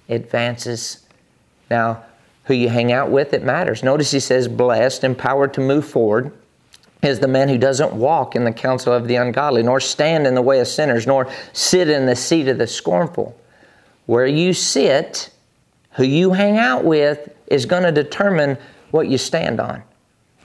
advances. 0.09 1.07
Now, 1.71 2.05
who 2.45 2.55
you 2.55 2.69
hang 2.69 2.91
out 2.91 3.11
with, 3.11 3.33
it 3.33 3.45
matters. 3.45 3.83
Notice 3.83 4.11
he 4.11 4.21
says, 4.21 4.49
blessed, 4.49 5.05
empowered 5.05 5.55
to 5.55 5.61
move 5.61 5.87
forward 5.87 6.33
is 7.03 7.19
the 7.19 7.29
man 7.29 7.49
who 7.49 7.59
doesn't 7.59 7.93
walk 7.93 8.37
in 8.37 8.45
the 8.45 8.53
counsel 8.53 8.93
of 8.93 9.09
the 9.09 9.17
ungodly, 9.17 9.63
nor 9.63 9.81
stand 9.81 10.27
in 10.27 10.35
the 10.35 10.43
way 10.43 10.61
of 10.61 10.69
sinners, 10.69 11.07
nor 11.07 11.31
sit 11.53 11.89
in 11.89 12.07
the 12.07 12.17
seat 12.17 12.49
of 12.49 12.59
the 12.59 12.67
scornful. 12.67 13.39
Where 14.07 14.27
you 14.27 14.53
sit, 14.53 15.31
who 15.93 16.05
you 16.05 16.33
hang 16.33 16.59
out 16.59 16.85
with, 16.85 17.31
is 17.47 17.65
going 17.65 17.85
to 17.85 17.93
determine 17.93 18.59
what 18.91 19.09
you 19.09 19.19
stand 19.19 19.61
on. 19.61 19.83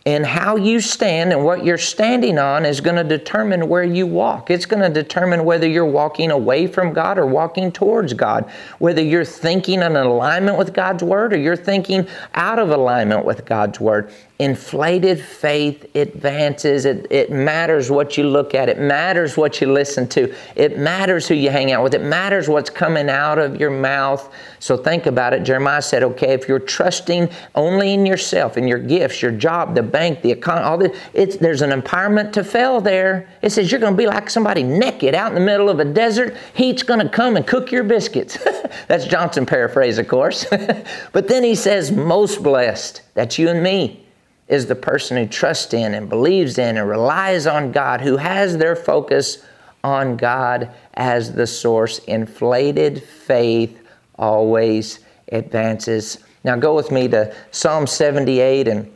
And 0.08 0.24
how 0.24 0.56
you 0.56 0.82
stand 0.82 1.34
and 1.34 1.44
what 1.44 1.66
you're 1.66 1.80
standing 1.80 2.38
on 2.38 2.64
is 2.64 2.80
going 2.80 2.96
to 2.96 3.04
determine 3.04 3.68
where 3.68 3.84
you 3.84 4.06
walk. 4.06 4.52
It's 4.52 4.68
going 4.68 4.84
to 4.84 4.90
determine 4.90 5.46
whether 5.46 5.68
you're 5.68 5.84
walking 5.84 6.30
away 6.30 6.68
from 6.68 6.94
God 6.94 7.18
or 7.18 7.26
walking 7.26 7.72
towards 7.72 8.14
God. 8.14 8.48
Whether 8.78 9.02
you're 9.02 9.26
thinking 9.26 9.82
in 9.82 9.96
alignment 9.96 10.60
with 10.60 10.74
God's 10.74 11.04
Word 11.04 11.34
or 11.34 11.38
you're 11.38 11.56
thinking 11.56 12.08
out 12.36 12.60
of 12.60 12.70
alignment 12.70 13.26
with 13.26 13.46
God's 13.46 13.80
Word 13.80 14.12
inflated 14.38 15.20
faith 15.20 15.96
advances. 15.96 16.84
It, 16.84 17.08
it 17.10 17.32
matters 17.32 17.90
what 17.90 18.18
you 18.18 18.26
look 18.26 18.54
at. 18.54 18.68
It 18.68 18.80
matters 18.80 19.38
what 19.38 19.62
you 19.62 19.72
listen 19.72 20.10
to. 20.10 20.34
It 20.56 20.78
matters 20.78 21.26
who 21.26 21.36
you 21.36 21.50
hang 21.50 21.72
out 21.72 21.84
with. 21.84 21.94
It 21.94 22.02
matters 22.02 22.50
what's 22.50 22.70
coming 22.70 23.10
out 23.10 23.40
of 23.40 23.58
your 23.60 23.72
mouth. 23.72 24.34
So 24.60 24.76
think 24.76 25.06
about 25.06 25.34
it. 25.34 25.44
Jeremiah 25.44 25.82
said, 25.82 26.04
okay, 26.04 26.34
if 26.34 26.50
you're 26.50 26.60
trusting 26.60 27.30
only 27.56 27.94
in 27.94 28.06
yourself, 28.06 28.58
in 28.58 28.68
your 28.68 28.80
gifts, 28.80 29.22
your 29.22 29.32
job, 29.32 29.74
the 29.74 29.84
bank, 29.84 30.22
the 30.22 30.32
economy, 30.32 30.66
all 30.66 30.78
this, 30.78 30.98
it's, 31.14 31.38
there's 31.38 31.62
an 31.62 31.70
empowerment 31.70 32.34
to 32.34 32.44
fail 32.44 32.82
there. 32.82 33.30
It 33.42 33.52
says 33.52 33.72
you're 33.72 33.80
going 33.80 33.94
to 33.94 33.98
be 33.98 34.08
like 34.08 34.30
somebody 34.30 34.64
naked 34.64 35.16
out 35.16 35.30
in 35.30 35.36
the 35.36 35.46
middle 35.46 35.70
of 35.70 35.80
a 35.80 35.86
desert. 35.86 36.36
Heat's 36.56 36.84
going 36.84 37.00
to 37.00 37.08
come 37.08 37.38
and 37.38 37.48
cook 37.48 37.72
your 37.72 37.84
biscuits. 37.86 38.38
That's 38.90 39.06
Johnson 39.06 39.46
paraphrase, 39.46 39.98
of 39.98 40.10
course. 40.10 40.46
but 41.14 41.30
then 41.30 41.44
he 41.44 41.56
says, 41.56 41.90
most 41.90 42.44
blessed. 42.44 43.02
That's 43.14 43.40
you 43.40 43.48
and 43.48 43.64
me 43.64 44.05
is 44.48 44.68
the 44.68 44.76
person 44.76 45.18
who 45.18 45.28
trusts 45.28 45.74
in 45.74 45.94
and 45.94 46.10
believes 46.10 46.58
in 46.58 46.78
and 46.78 46.88
relies 46.88 47.48
on 47.48 47.72
God, 47.72 48.02
who 48.02 48.18
has 48.18 48.58
their 48.58 48.76
focus 48.76 49.44
on 49.84 50.18
God 50.18 50.70
as 50.94 51.34
the 51.34 51.48
source. 51.48 52.00
Inflated 52.00 53.04
faith 53.04 53.82
always 54.18 55.00
advances. 55.32 56.20
Now 56.44 56.56
go 56.58 56.76
with 56.76 56.92
me 56.92 57.08
to 57.10 57.36
Psalm 57.52 57.88
78 57.88 58.68
and 58.68 58.92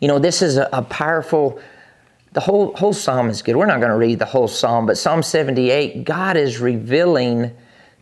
you 0.00 0.08
know 0.08 0.18
this 0.18 0.42
is 0.42 0.56
a, 0.56 0.68
a 0.72 0.82
powerful 0.82 1.60
the 2.32 2.40
whole 2.40 2.74
whole 2.74 2.92
psalm 2.92 3.30
is 3.30 3.42
good. 3.42 3.54
We're 3.54 3.66
not 3.66 3.78
going 3.78 3.92
to 3.92 3.96
read 3.96 4.18
the 4.18 4.24
whole 4.24 4.48
psalm, 4.48 4.86
but 4.86 4.98
Psalm 4.98 5.22
78, 5.22 6.02
God 6.02 6.36
is 6.36 6.58
revealing 6.58 7.52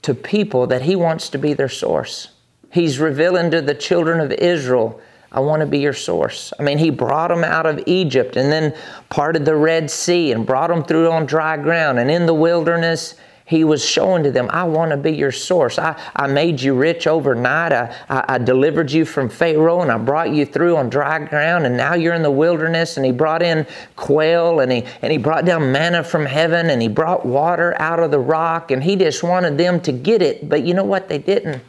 to 0.00 0.14
people 0.14 0.66
that 0.68 0.82
he 0.82 0.96
wants 0.96 1.28
to 1.30 1.38
be 1.38 1.52
their 1.52 1.68
source. 1.68 2.30
He's 2.72 2.98
revealing 2.98 3.50
to 3.50 3.60
the 3.60 3.74
children 3.74 4.20
of 4.20 4.32
Israel 4.32 5.00
I 5.32 5.40
want 5.40 5.60
to 5.60 5.66
be 5.66 5.78
your 5.78 5.94
source. 5.94 6.52
I 6.58 6.62
mean, 6.62 6.76
he 6.76 6.90
brought 6.90 7.28
them 7.28 7.42
out 7.42 7.64
of 7.64 7.82
Egypt 7.86 8.36
and 8.36 8.52
then 8.52 8.74
parted 9.08 9.46
the 9.46 9.56
Red 9.56 9.90
Sea 9.90 10.32
and 10.32 10.46
brought 10.46 10.68
them 10.68 10.84
through 10.84 11.10
on 11.10 11.24
dry 11.24 11.56
ground. 11.56 11.98
And 11.98 12.10
in 12.10 12.26
the 12.26 12.34
wilderness, 12.34 13.14
he 13.46 13.64
was 13.64 13.84
showing 13.84 14.22
to 14.22 14.30
them, 14.30 14.48
I 14.50 14.64
want 14.64 14.90
to 14.92 14.96
be 14.96 15.12
your 15.12 15.32
source. 15.32 15.78
I, 15.78 15.98
I 16.14 16.26
made 16.26 16.60
you 16.60 16.74
rich 16.74 17.06
overnight. 17.06 17.72
I, 17.72 17.96
I, 18.08 18.24
I, 18.28 18.38
delivered 18.38 18.92
you 18.92 19.04
from 19.04 19.28
Pharaoh 19.28 19.80
and 19.80 19.90
I 19.90 19.98
brought 19.98 20.30
you 20.30 20.46
through 20.46 20.76
on 20.76 20.90
dry 20.90 21.18
ground. 21.18 21.66
And 21.66 21.76
now 21.76 21.94
you're 21.94 22.14
in 22.14 22.22
the 22.22 22.30
wilderness. 22.30 22.96
And 22.96 23.04
he 23.04 23.12
brought 23.12 23.42
in 23.42 23.66
quail 23.96 24.60
and 24.60 24.70
he, 24.70 24.84
and 25.00 25.10
he 25.10 25.18
brought 25.18 25.44
down 25.44 25.72
manna 25.72 26.04
from 26.04 26.24
heaven 26.24 26.70
and 26.70 26.80
he 26.80 26.88
brought 26.88 27.26
water 27.26 27.74
out 27.80 28.00
of 28.00 28.10
the 28.10 28.18
rock. 28.18 28.70
And 28.70 28.82
he 28.84 28.96
just 28.96 29.22
wanted 29.22 29.58
them 29.58 29.80
to 29.80 29.92
get 29.92 30.22
it. 30.22 30.48
But 30.48 30.62
you 30.62 30.74
know 30.74 30.84
what? 30.84 31.08
They 31.08 31.18
didn't. 31.18 31.62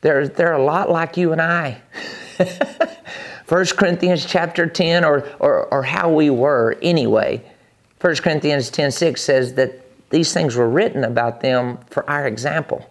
They're, 0.00 0.28
they're 0.28 0.54
a 0.54 0.62
lot 0.62 0.90
like 0.90 1.16
you 1.16 1.32
and 1.32 1.42
I. 1.42 1.80
1 3.48 3.66
Corinthians 3.76 4.24
chapter 4.24 4.66
10, 4.66 5.04
or, 5.04 5.28
or, 5.40 5.66
or 5.74 5.82
how 5.82 6.10
we 6.10 6.30
were 6.30 6.76
anyway. 6.82 7.42
1 8.00 8.16
Corinthians 8.16 8.70
10 8.70 8.92
6 8.92 9.20
says 9.20 9.54
that 9.54 9.80
these 10.10 10.32
things 10.32 10.56
were 10.56 10.68
written 10.68 11.04
about 11.04 11.40
them 11.40 11.78
for 11.90 12.08
our 12.08 12.26
example. 12.26 12.88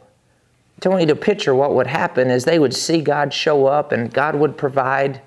I 0.85 0.89
want 0.89 1.01
you 1.01 1.07
to 1.07 1.15
picture 1.15 1.53
what 1.53 1.75
would 1.75 1.87
happen 1.87 2.29
is 2.29 2.45
they 2.45 2.59
would 2.59 2.73
see 2.73 3.01
God 3.01 3.33
show 3.33 3.65
up 3.65 3.91
and 3.91 4.13
God 4.13 4.35
would 4.35 4.57
provide, 4.57 5.21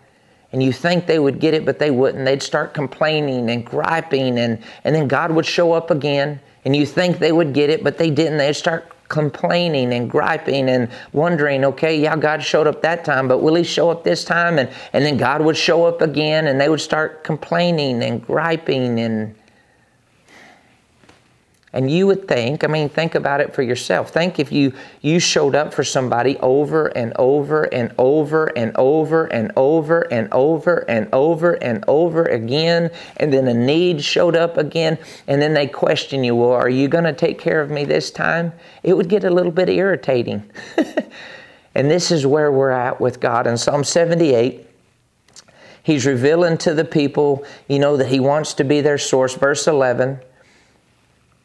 and 0.53 0.63
you 0.63 0.73
think 0.73 1.07
they 1.07 1.19
would 1.19 1.41
get 1.41 1.53
it, 1.53 1.67
but 1.67 1.79
they 1.79 1.91
wouldn't. 1.91 2.25
They'd 2.25 2.43
start 2.43 2.73
complaining 2.73 3.51
and 3.51 3.65
griping, 3.65 4.39
and, 4.39 4.63
and 4.85 4.95
then 4.95 5.09
God 5.09 5.33
would 5.33 5.45
show 5.45 5.73
up 5.73 5.91
again, 5.91 6.41
and 6.65 6.75
you 6.75 6.87
think 6.87 7.19
they 7.19 7.33
would 7.33 7.53
get 7.53 7.69
it, 7.69 7.85
but 7.85 7.99
they 7.99 8.11
didn't. 8.11 8.39
They'd 8.39 8.55
start 8.55 8.91
complaining 9.13 9.93
and 9.93 10.11
griping 10.11 10.69
and 10.69 10.89
wondering, 11.13 11.65
okay, 11.67 12.01
yeah, 12.01 12.17
God 12.17 12.43
showed 12.43 12.67
up 12.67 12.83
that 12.83 13.05
time, 13.05 13.29
but 13.29 13.39
will 13.39 13.55
He 13.55 13.63
show 13.63 13.91
up 13.91 14.03
this 14.03 14.25
time? 14.25 14.59
And, 14.59 14.69
and 14.95 15.05
then 15.05 15.19
God 15.19 15.43
would 15.43 15.57
show 15.57 15.85
up 15.85 16.01
again 16.01 16.49
and 16.49 16.61
they 16.61 16.69
would 16.69 16.81
start 16.81 17.23
complaining 17.23 18.03
and 18.03 18.27
griping. 18.27 18.99
And 18.99 19.37
And 21.75 21.91
you 21.91 22.07
would 22.07 22.29
think, 22.29 22.65
I 22.65 22.67
mean, 22.67 22.91
think 22.91 23.15
about 23.15 23.41
it 23.41 23.55
for 23.55 23.63
yourself. 23.63 24.11
Think 24.11 24.39
if 24.39 24.53
you 24.53 24.75
you 25.01 25.19
showed 25.19 25.55
up 25.55 25.73
for 25.73 25.83
somebody 25.83 26.37
over 26.39 26.89
and 26.89 27.15
over 27.17 27.65
and 27.65 27.95
over 27.97 28.47
and 28.47 28.77
over 28.77 29.25
and 29.27 29.53
over 29.57 30.03
and 30.03 30.29
over 30.33 30.79
and 30.81 31.09
over 31.15 31.53
and 31.55 31.85
over 31.89 32.25
again, 32.25 32.91
and 33.17 33.33
then 33.33 33.49
a 33.49 33.55
need 33.55 34.05
showed 34.05 34.37
up 34.37 34.59
again, 34.59 34.99
and 35.27 35.41
then 35.41 35.55
they 35.55 35.67
question 35.67 36.23
you, 36.23 36.37
well, 36.37 36.53
are 36.53 36.69
you 36.69 36.89
going 36.89 37.05
to 37.05 37.15
take 37.15 37.39
care 37.39 37.63
of 37.63 37.71
me 37.71 37.87
this 37.87 38.11
time? 38.11 38.53
It 38.83 38.95
would 38.95 39.09
get 39.09 39.25
a 39.25 39.31
little 39.31 39.53
bit 39.53 39.71
irritating. 39.71 40.51
and 41.75 41.91
this 41.91 42.11
is 42.11 42.27
where 42.27 42.53
we're 42.53 42.71
at 42.71 43.01
with 43.01 43.19
God. 43.19 43.47
In 43.47 43.57
Psalm 43.57 43.83
78, 43.83 44.67
He's 45.85 46.07
revealing 46.07 46.59
to 46.59 46.75
the 46.75 46.85
people, 46.85 47.45
you 47.67 47.79
know, 47.79 47.97
that 47.97 48.09
He 48.09 48.21
wants 48.21 48.55
to 48.55 48.65
be 48.65 48.83
their 48.83 48.99
source. 48.99 49.35
Verse 49.35 49.67
11, 49.67 50.21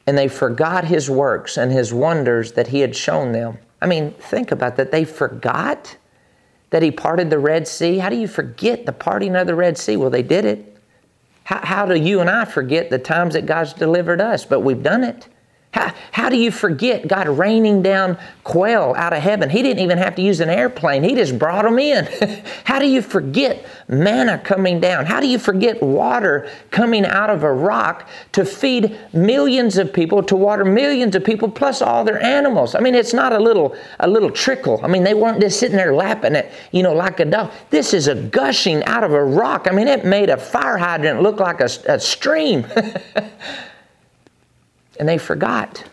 and 0.07 0.17
they 0.17 0.29
forgot 0.29 0.85
his 0.85 1.09
works 1.09 1.57
and 1.57 1.71
his 1.71 1.93
wonders 1.93 2.53
that 2.53 2.67
he 2.67 2.79
had 2.79 2.95
shown 2.95 3.33
them. 3.33 3.57
I 3.81 3.85
mean, 3.85 4.11
think 4.11 4.51
about 4.51 4.77
that. 4.77 4.91
They 4.91 5.03
forgot 5.03 5.97
that 6.69 6.81
he 6.81 6.91
parted 6.91 7.29
the 7.29 7.39
Red 7.39 7.67
Sea. 7.67 7.97
How 7.97 8.09
do 8.09 8.15
you 8.15 8.27
forget 8.27 8.85
the 8.85 8.93
parting 8.93 9.35
of 9.35 9.47
the 9.47 9.55
Red 9.55 9.77
Sea? 9.77 9.97
Well, 9.97 10.09
they 10.09 10.23
did 10.23 10.45
it. 10.45 10.77
How, 11.43 11.59
how 11.63 11.85
do 11.85 11.95
you 11.95 12.21
and 12.21 12.29
I 12.29 12.45
forget 12.45 12.89
the 12.89 12.97
times 12.97 13.33
that 13.33 13.45
God's 13.45 13.73
delivered 13.73 14.21
us? 14.21 14.45
But 14.45 14.61
we've 14.61 14.81
done 14.81 15.03
it. 15.03 15.27
How, 15.71 15.93
how 16.11 16.29
do 16.29 16.37
you 16.37 16.49
forget 16.49 17.07
God 17.07 17.27
raining 17.27 17.81
down 17.81 18.17
quail 18.45 18.93
out 18.97 19.11
of 19.11 19.21
heaven? 19.21 19.49
He 19.49 19.61
didn't 19.61 19.83
even 19.83 19.97
have 19.97 20.15
to 20.15 20.21
use 20.21 20.39
an 20.39 20.49
airplane, 20.49 21.03
He 21.03 21.13
just 21.13 21.37
brought 21.37 21.63
them 21.63 21.77
in. 21.77 22.07
how 22.63 22.79
do 22.79 22.87
you 22.87 23.01
forget 23.01 23.65
manna 23.89 24.37
coming 24.39 24.79
down? 24.79 25.05
How 25.05 25.19
do 25.19 25.27
you 25.27 25.37
forget 25.37 25.83
water 25.83 26.49
coming 26.71 27.05
out 27.05 27.29
of 27.29 27.43
a 27.43 27.51
rock 27.51 28.07
to 28.31 28.45
feed 28.45 28.97
millions 29.13 29.77
of 29.77 29.91
people, 29.91 30.23
to 30.23 30.35
water 30.35 30.63
millions 30.63 31.15
of 31.15 31.25
people, 31.25 31.49
plus 31.49 31.81
all 31.81 32.05
their 32.05 32.21
animals? 32.23 32.73
I 32.73 32.79
mean, 32.79 32.95
it's 32.95 33.13
not 33.13 33.33
a 33.33 33.39
little, 33.39 33.75
a 33.99 34.07
little 34.07 34.31
trickle. 34.31 34.79
I 34.83 34.87
mean, 34.87 35.03
they 35.03 35.13
weren't 35.13 35.41
just 35.41 35.59
sitting 35.59 35.77
there 35.77 35.93
lapping 35.93 36.35
it, 36.35 36.49
you 36.71 36.81
know, 36.81 36.93
like 36.93 37.19
a 37.19 37.25
dog. 37.25 37.51
This 37.71 37.93
is 37.93 38.07
a 38.07 38.15
gushing 38.15 38.83
out 38.85 39.03
of 39.03 39.11
a 39.11 39.23
rock. 39.23 39.67
I 39.69 39.73
mean, 39.73 39.89
it 39.89 40.05
made 40.05 40.29
a 40.29 40.37
fire 40.37 40.77
hydrant 40.77 41.21
look 41.21 41.41
like 41.41 41.59
a, 41.59 41.69
a 41.87 41.99
stream. 41.99 42.65
and 44.99 45.07
they 45.07 45.17
forgot. 45.17 45.83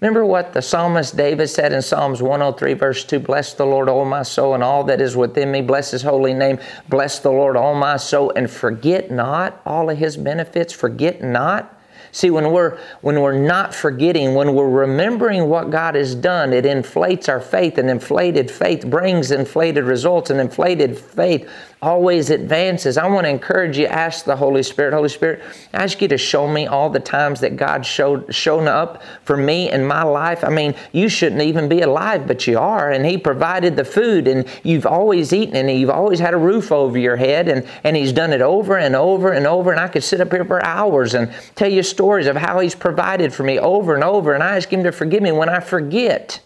Remember 0.00 0.26
what 0.26 0.52
the 0.52 0.60
psalmist 0.60 1.16
David 1.16 1.48
said 1.48 1.72
in 1.72 1.80
Psalms 1.80 2.20
103, 2.20 2.74
verse 2.74 3.04
2 3.04 3.18
Bless 3.18 3.54
the 3.54 3.64
Lord, 3.64 3.88
all 3.88 4.04
my 4.04 4.22
soul, 4.22 4.54
and 4.54 4.62
all 4.62 4.84
that 4.84 5.00
is 5.00 5.16
within 5.16 5.50
me. 5.50 5.62
Bless 5.62 5.90
his 5.90 6.02
holy 6.02 6.34
name. 6.34 6.58
Bless 6.88 7.18
the 7.18 7.30
Lord, 7.30 7.56
all 7.56 7.74
my 7.74 7.96
soul, 7.96 8.30
and 8.36 8.50
forget 8.50 9.10
not 9.10 9.60
all 9.64 9.88
of 9.88 9.96
his 9.96 10.18
benefits. 10.18 10.72
Forget 10.72 11.22
not. 11.22 11.72
See, 12.12 12.30
when 12.30 12.50
we're 12.52 12.78
when 13.00 13.20
we're 13.20 13.38
not 13.38 13.74
forgetting, 13.74 14.34
when 14.34 14.54
we're 14.54 14.68
remembering 14.68 15.48
what 15.48 15.70
God 15.70 15.94
has 15.94 16.14
done, 16.14 16.52
it 16.52 16.66
inflates 16.66 17.28
our 17.28 17.40
faith, 17.40 17.78
and 17.78 17.88
inflated 17.88 18.50
faith 18.50 18.86
brings 18.86 19.30
inflated 19.30 19.84
results, 19.84 20.28
and 20.30 20.40
inflated 20.40 20.98
faith 20.98 21.48
always 21.82 22.30
advances. 22.30 22.96
I 22.96 23.06
want 23.06 23.26
to 23.26 23.30
encourage 23.30 23.76
you, 23.76 23.86
ask 23.86 24.24
the 24.24 24.34
Holy 24.34 24.62
Spirit, 24.62 24.94
Holy 24.94 25.10
Spirit, 25.10 25.42
I 25.74 25.82
ask 25.84 26.00
you 26.00 26.08
to 26.08 26.16
show 26.16 26.48
me 26.48 26.66
all 26.66 26.88
the 26.88 27.00
times 27.00 27.40
that 27.40 27.56
God 27.56 27.84
showed 27.84 28.34
shown 28.34 28.66
up 28.66 29.02
for 29.24 29.36
me 29.36 29.70
in 29.70 29.84
my 29.84 30.02
life. 30.02 30.42
I 30.42 30.48
mean, 30.48 30.74
you 30.92 31.08
shouldn't 31.08 31.42
even 31.42 31.68
be 31.68 31.82
alive, 31.82 32.26
but 32.26 32.46
you 32.46 32.58
are, 32.58 32.90
and 32.90 33.04
He 33.04 33.18
provided 33.18 33.76
the 33.76 33.84
food, 33.84 34.26
and 34.26 34.48
you've 34.62 34.86
always 34.86 35.32
eaten, 35.34 35.56
and 35.56 35.70
you've 35.78 35.90
always 35.90 36.18
had 36.18 36.32
a 36.32 36.38
roof 36.38 36.72
over 36.72 36.98
your 36.98 37.16
head, 37.16 37.48
and, 37.48 37.66
and 37.84 37.94
He's 37.94 38.12
done 38.12 38.32
it 38.32 38.40
over 38.40 38.78
and 38.78 38.96
over 38.96 39.32
and 39.32 39.46
over, 39.46 39.70
and 39.70 39.80
I 39.80 39.88
could 39.88 40.04
sit 40.04 40.20
up 40.20 40.32
here 40.32 40.44
for 40.46 40.64
hours 40.64 41.14
and 41.14 41.32
tell 41.56 41.70
you 41.70 41.82
stories 41.82 42.26
of 42.26 42.36
how 42.36 42.58
He's 42.60 42.74
provided 42.74 43.34
for 43.34 43.42
me 43.42 43.58
over 43.58 43.94
and 43.94 44.02
over, 44.02 44.32
and 44.32 44.42
I 44.42 44.56
ask 44.56 44.72
Him 44.72 44.82
to 44.84 44.92
forgive 44.92 45.22
me 45.22 45.32
when 45.32 45.50
I 45.50 45.60
forget. 45.60 46.40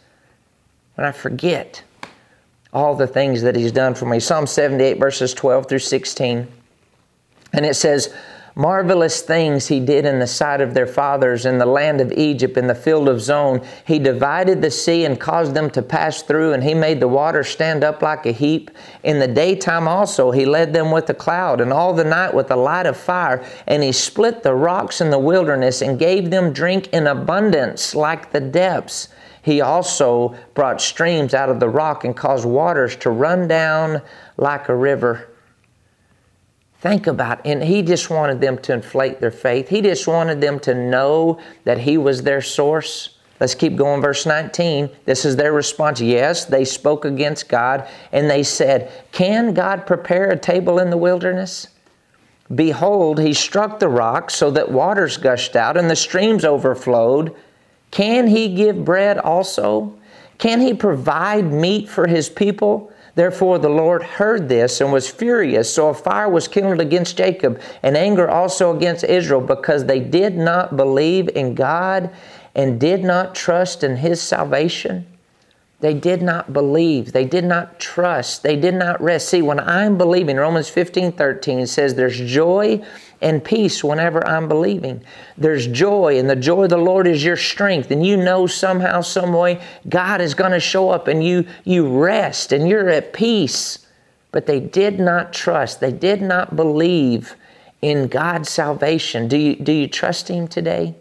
When 0.96 1.06
I 1.06 1.12
forget 1.12 1.84
all 2.72 2.94
the 2.94 3.06
things 3.06 3.42
that 3.42 3.56
He's 3.56 3.72
done 3.72 3.94
for 3.94 4.06
me. 4.06 4.20
Psalm 4.20 4.46
78, 4.46 4.98
verses 4.98 5.34
12 5.34 5.68
through 5.68 5.78
16. 5.78 6.48
And 7.52 7.66
it 7.66 7.74
says, 7.74 8.14
Marvelous 8.56 9.22
things 9.22 9.68
he 9.68 9.78
did 9.78 10.04
in 10.04 10.18
the 10.18 10.26
sight 10.26 10.60
of 10.60 10.74
their 10.74 10.86
fathers 10.86 11.46
in 11.46 11.58
the 11.58 11.66
land 11.66 12.00
of 12.00 12.12
Egypt, 12.12 12.56
in 12.56 12.66
the 12.66 12.74
field 12.74 13.08
of 13.08 13.20
Zoan. 13.20 13.62
He 13.86 13.98
divided 13.98 14.60
the 14.60 14.72
sea 14.72 15.04
and 15.04 15.20
caused 15.20 15.54
them 15.54 15.70
to 15.70 15.82
pass 15.82 16.22
through, 16.22 16.52
and 16.52 16.64
he 16.64 16.74
made 16.74 16.98
the 16.98 17.08
water 17.08 17.44
stand 17.44 17.84
up 17.84 18.02
like 18.02 18.26
a 18.26 18.32
heap. 18.32 18.70
In 19.04 19.20
the 19.20 19.28
daytime 19.28 19.86
also 19.86 20.32
he 20.32 20.44
led 20.44 20.72
them 20.72 20.90
with 20.90 21.08
a 21.10 21.14
cloud, 21.14 21.60
and 21.60 21.72
all 21.72 21.94
the 21.94 22.04
night 22.04 22.34
with 22.34 22.50
a 22.50 22.56
light 22.56 22.86
of 22.86 22.96
fire. 22.96 23.44
And 23.68 23.82
he 23.82 23.92
split 23.92 24.42
the 24.42 24.54
rocks 24.54 25.00
in 25.00 25.10
the 25.10 25.18
wilderness 25.18 25.80
and 25.80 25.98
gave 25.98 26.30
them 26.30 26.52
drink 26.52 26.88
in 26.88 27.06
abundance 27.06 27.94
like 27.94 28.32
the 28.32 28.40
depths. 28.40 29.08
He 29.42 29.60
also 29.60 30.34
brought 30.54 30.80
streams 30.80 31.34
out 31.34 31.48
of 31.48 31.60
the 31.60 31.68
rock 31.68 32.04
and 32.04 32.16
caused 32.16 32.44
waters 32.44 32.96
to 32.96 33.10
run 33.10 33.48
down 33.48 34.02
like 34.36 34.68
a 34.68 34.74
river. 34.74 35.28
Think 36.80 37.06
about 37.06 37.40
it. 37.40 37.50
And 37.50 37.62
he 37.62 37.82
just 37.82 38.10
wanted 38.10 38.40
them 38.40 38.58
to 38.58 38.72
inflate 38.72 39.20
their 39.20 39.30
faith. 39.30 39.68
He 39.68 39.82
just 39.82 40.06
wanted 40.06 40.40
them 40.40 40.58
to 40.60 40.74
know 40.74 41.38
that 41.64 41.78
he 41.78 41.98
was 41.98 42.22
their 42.22 42.40
source. 42.40 43.18
Let's 43.38 43.54
keep 43.54 43.76
going, 43.76 44.02
verse 44.02 44.26
19. 44.26 44.90
This 45.06 45.24
is 45.24 45.36
their 45.36 45.52
response. 45.52 46.00
Yes, 46.00 46.44
they 46.44 46.64
spoke 46.64 47.04
against 47.04 47.48
God 47.48 47.88
and 48.12 48.30
they 48.30 48.42
said, 48.42 48.92
Can 49.12 49.54
God 49.54 49.86
prepare 49.86 50.30
a 50.30 50.38
table 50.38 50.78
in 50.78 50.90
the 50.90 50.98
wilderness? 50.98 51.68
Behold, 52.54 53.18
he 53.18 53.32
struck 53.32 53.78
the 53.78 53.88
rock 53.88 54.30
so 54.30 54.50
that 54.50 54.70
waters 54.70 55.16
gushed 55.16 55.56
out 55.56 55.76
and 55.76 55.88
the 55.88 55.96
streams 55.96 56.44
overflowed. 56.44 57.34
Can 57.90 58.28
he 58.28 58.54
give 58.54 58.84
bread 58.84 59.18
also? 59.18 59.94
Can 60.38 60.60
he 60.60 60.74
provide 60.74 61.52
meat 61.52 61.88
for 61.88 62.06
his 62.06 62.28
people? 62.28 62.92
Therefore 63.14 63.58
the 63.58 63.68
Lord 63.68 64.02
heard 64.02 64.48
this 64.48 64.80
and 64.80 64.92
was 64.92 65.10
furious. 65.10 65.72
So 65.72 65.88
a 65.88 65.94
fire 65.94 66.28
was 66.28 66.48
kindled 66.48 66.80
against 66.80 67.16
Jacob, 67.16 67.60
and 67.82 67.96
anger 67.96 68.30
also 68.30 68.74
against 68.74 69.04
Israel, 69.04 69.40
because 69.40 69.84
they 69.84 70.00
did 70.00 70.36
not 70.36 70.76
believe 70.76 71.28
in 71.30 71.54
God 71.54 72.10
and 72.54 72.80
did 72.80 73.04
not 73.04 73.34
trust 73.34 73.84
in 73.84 73.96
his 73.96 74.20
salvation. 74.20 75.06
They 75.80 75.94
did 75.94 76.20
not 76.20 76.52
believe. 76.52 77.12
They 77.12 77.24
did 77.24 77.44
not 77.44 77.80
trust. 77.80 78.42
They 78.42 78.56
did 78.56 78.74
not 78.74 79.00
rest. 79.00 79.30
See, 79.30 79.40
when 79.40 79.58
I'm 79.58 79.96
believing, 79.96 80.36
Romans 80.36 80.68
15 80.68 81.12
13 81.12 81.66
says 81.66 81.94
there's 81.94 82.18
joy 82.18 82.84
and 83.22 83.44
peace 83.44 83.84
whenever 83.84 84.26
I'm 84.26 84.48
believing. 84.48 85.02
There's 85.36 85.66
joy, 85.66 86.18
and 86.18 86.28
the 86.28 86.36
joy 86.36 86.64
of 86.64 86.70
the 86.70 86.78
Lord 86.78 87.06
is 87.06 87.24
your 87.24 87.36
strength. 87.36 87.90
And 87.90 88.04
you 88.04 88.16
know 88.16 88.46
somehow, 88.46 89.02
some 89.02 89.32
way, 89.32 89.60
God 89.88 90.20
is 90.20 90.34
going 90.34 90.52
to 90.52 90.60
show 90.60 90.90
up 90.90 91.08
and 91.08 91.22
you, 91.22 91.46
you 91.64 91.88
rest 92.02 92.52
and 92.52 92.68
you're 92.68 92.88
at 92.88 93.12
peace. 93.12 93.86
But 94.32 94.46
they 94.46 94.60
did 94.60 94.98
not 95.00 95.32
trust, 95.32 95.80
they 95.80 95.92
did 95.92 96.22
not 96.22 96.56
believe 96.56 97.36
in 97.82 98.08
God's 98.08 98.48
salvation. 98.48 99.28
Do 99.28 99.36
you, 99.36 99.56
do 99.56 99.72
you 99.72 99.88
trust 99.88 100.28
Him 100.28 100.46
today? 100.46 100.94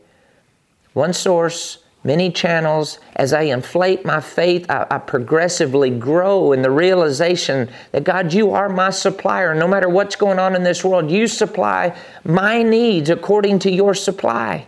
One 0.94 1.14
source 1.14 1.80
many 2.04 2.32
channels. 2.32 3.00
As 3.16 3.34
I 3.34 3.42
inflate 3.42 4.06
my 4.06 4.22
faith, 4.22 4.70
I, 4.70 4.88
I, 4.90 4.98
progressively 5.00 5.90
grow 5.90 6.54
in 6.54 6.62
the 6.62 6.72
realization 6.72 7.70
that 7.92 8.04
God, 8.04 8.34
you 8.34 8.52
are 8.52 8.70
my 8.70 8.90
supplier. 8.90 9.54
No 9.54 9.68
matter 9.68 9.90
what's 9.90 10.16
going 10.16 10.40
on 10.40 10.56
in 10.56 10.64
this 10.64 10.84
world, 10.84 11.12
you 11.12 11.28
supply 11.28 11.96
my 12.24 12.64
needs 12.64 13.10
according 13.10 13.60
to 13.60 13.72
your 13.72 13.94
supply. 13.94 14.66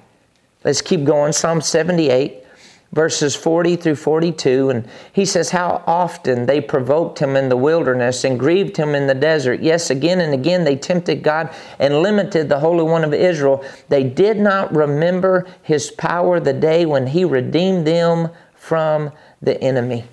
Let's 0.63 0.81
keep 0.81 1.05
going. 1.05 1.33
Psalm 1.33 1.61
78 1.61 2.43
verses 2.91 3.35
40 3.35 3.75
through 3.77 3.95
42. 3.95 4.69
And 4.69 4.87
he 5.13 5.25
says, 5.25 5.49
How 5.51 5.83
often 5.87 6.45
they 6.45 6.61
provoked 6.61 7.19
him 7.19 7.35
in 7.35 7.49
the 7.49 7.57
wilderness 7.57 8.23
and 8.23 8.39
grieved 8.39 8.77
him 8.77 8.95
in 8.95 9.07
the 9.07 9.15
desert. 9.15 9.61
Yes, 9.61 9.89
again 9.89 10.19
and 10.19 10.33
again 10.33 10.63
they 10.63 10.75
tempted 10.75 11.23
God 11.23 11.53
and 11.79 12.01
limited 12.01 12.49
the 12.49 12.59
Holy 12.59 12.83
One 12.83 13.03
of 13.03 13.13
Israel. 13.13 13.63
They 13.89 14.03
did 14.03 14.37
not 14.37 14.75
remember 14.75 15.47
his 15.61 15.91
power 15.91 16.39
the 16.39 16.53
day 16.53 16.85
when 16.85 17.07
he 17.07 17.25
redeemed 17.25 17.87
them 17.87 18.29
from 18.55 19.11
the 19.41 19.61
enemy. 19.61 20.05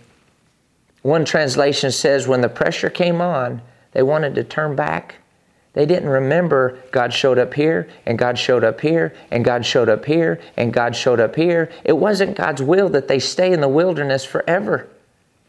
One 1.02 1.24
translation 1.24 1.92
says, 1.92 2.28
When 2.28 2.40
the 2.40 2.48
pressure 2.48 2.90
came 2.90 3.20
on, 3.20 3.62
they 3.92 4.02
wanted 4.02 4.34
to 4.36 4.44
turn 4.44 4.76
back 4.76 5.16
they 5.74 5.86
didn't 5.86 6.08
remember 6.08 6.78
God 6.90 7.12
showed 7.12 7.38
up 7.38 7.54
here, 7.54 7.88
and 8.06 8.18
God 8.18 8.38
showed 8.38 8.64
up 8.64 8.80
here, 8.80 9.14
and 9.30 9.44
God 9.44 9.64
showed 9.64 9.88
up 9.88 10.04
here, 10.04 10.40
and 10.56 10.72
God 10.72 10.96
showed 10.96 11.20
up 11.20 11.36
here. 11.36 11.70
It 11.84 11.96
wasn't 11.96 12.36
God's 12.36 12.62
will 12.62 12.88
that 12.90 13.08
they 13.08 13.18
stay 13.18 13.52
in 13.52 13.60
the 13.60 13.68
wilderness 13.68 14.24
forever. 14.24 14.88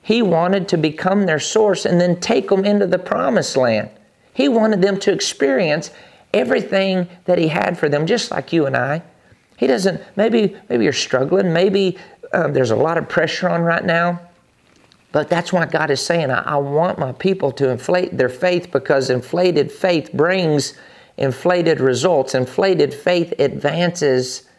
He 0.02 0.22
wanted 0.22 0.68
to 0.70 0.78
become 0.78 1.26
their 1.26 1.40
source 1.40 1.86
and 1.86 2.00
then 2.00 2.20
take 2.20 2.50
them 2.50 2.66
into 2.66 2.88
the 2.88 3.00
promised 3.00 3.58
land. 3.58 3.90
He 4.34 4.48
wanted 4.48 4.82
them 4.82 5.00
to 5.02 5.12
experience 5.12 5.92
everything 6.34 7.08
that 7.26 7.38
He 7.38 7.48
had 7.48 7.78
for 7.78 7.90
them, 7.90 8.06
just 8.06 8.32
like 8.32 8.54
you 8.54 8.66
and 8.66 8.76
I. 8.78 9.02
He 9.58 9.68
doesn't, 9.68 10.02
maybe, 10.16 10.56
maybe 10.70 10.84
you're 10.84 10.94
struggling, 10.94 11.52
maybe 11.52 11.98
um, 12.34 12.54
there's 12.54 12.72
a 12.72 12.76
lot 12.76 12.98
of 12.98 13.10
pressure 13.10 13.50
on 13.50 13.62
right 13.62 13.84
now. 13.84 14.22
But 15.12 15.30
that's 15.30 15.52
why 15.52 15.66
God 15.66 15.90
is 15.90 16.06
saying, 16.06 16.30
I, 16.30 16.42
I, 16.42 16.56
want 16.58 17.00
my 17.00 17.14
people 17.14 17.52
to 17.54 17.70
inflate 17.70 18.16
their 18.16 18.30
faith 18.30 18.72
because 18.72 19.10
inflated 19.10 19.72
faith 19.72 20.14
brings 20.14 20.76
inflated 21.18 21.80
results. 21.80 22.36
Inflated 22.36 22.94
faith 22.94 23.34
advances 23.40 24.50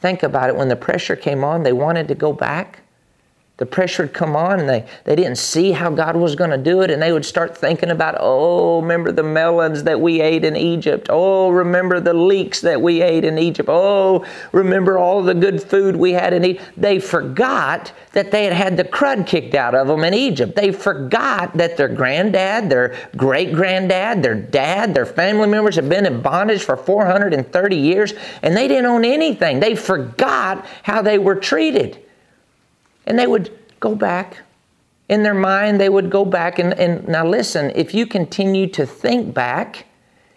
Think 0.00 0.22
about 0.22 0.50
it. 0.50 0.56
When 0.56 0.68
the 0.68 0.76
pressure 0.76 1.16
came 1.16 1.42
on, 1.42 1.62
they 1.62 1.72
wanted 1.72 2.08
to 2.08 2.14
go 2.14 2.32
back 2.32 2.82
the 3.58 3.64
pressure 3.64 4.02
would 4.02 4.12
come 4.12 4.36
on 4.36 4.60
and 4.60 4.68
they, 4.68 4.84
they 5.04 5.16
didn't 5.16 5.38
see 5.38 5.72
how 5.72 5.88
God 5.88 6.14
was 6.14 6.34
going 6.34 6.50
to 6.50 6.58
do 6.58 6.82
it 6.82 6.90
and 6.90 7.00
they 7.00 7.10
would 7.10 7.24
start 7.24 7.56
thinking 7.56 7.90
about, 7.90 8.14
oh, 8.20 8.82
remember 8.82 9.12
the 9.12 9.22
melons 9.22 9.84
that 9.84 9.98
we 9.98 10.20
ate 10.20 10.44
in 10.44 10.56
Egypt. 10.56 11.06
Oh, 11.08 11.48
remember 11.48 11.98
the 11.98 12.12
leeks 12.12 12.60
that 12.60 12.82
we 12.82 13.00
ate 13.00 13.24
in 13.24 13.38
Egypt. 13.38 13.70
Oh, 13.72 14.26
remember 14.52 14.98
all 14.98 15.22
the 15.22 15.32
good 15.32 15.62
food 15.62 15.96
we 15.96 16.12
had 16.12 16.34
in 16.34 16.44
Egypt. 16.44 16.70
They 16.76 16.98
forgot 16.98 17.92
that 18.12 18.30
they 18.30 18.44
had 18.44 18.52
had 18.52 18.76
the 18.76 18.84
crud 18.84 19.26
kicked 19.26 19.54
out 19.54 19.74
of 19.74 19.88
them 19.88 20.04
in 20.04 20.12
Egypt. 20.12 20.54
They 20.54 20.70
forgot 20.70 21.56
that 21.56 21.78
their 21.78 21.88
granddad, 21.88 22.68
their 22.68 22.94
great 23.16 23.54
granddad, 23.54 24.22
their 24.22 24.34
dad, 24.34 24.94
their 24.94 25.06
family 25.06 25.48
members 25.48 25.76
had 25.76 25.88
been 25.88 26.04
in 26.04 26.20
bondage 26.20 26.62
for 26.62 26.76
430 26.76 27.76
years 27.76 28.12
and 28.42 28.54
they 28.54 28.68
didn't 28.68 28.84
own 28.84 29.06
anything. 29.06 29.60
They 29.60 29.74
forgot 29.74 30.66
how 30.82 31.00
they 31.00 31.16
were 31.16 31.36
treated. 31.36 32.02
And 33.06 33.18
they 33.18 33.26
would 33.26 33.56
go 33.80 33.94
back. 33.94 34.38
In 35.08 35.22
their 35.22 35.34
mind, 35.34 35.80
they 35.80 35.88
would 35.88 36.10
go 36.10 36.24
back. 36.24 36.58
And, 36.58 36.72
and 36.74 37.06
now, 37.06 37.26
listen, 37.26 37.70
if 37.74 37.94
you 37.94 38.06
continue 38.06 38.66
to 38.68 38.86
think 38.86 39.32
back 39.32 39.86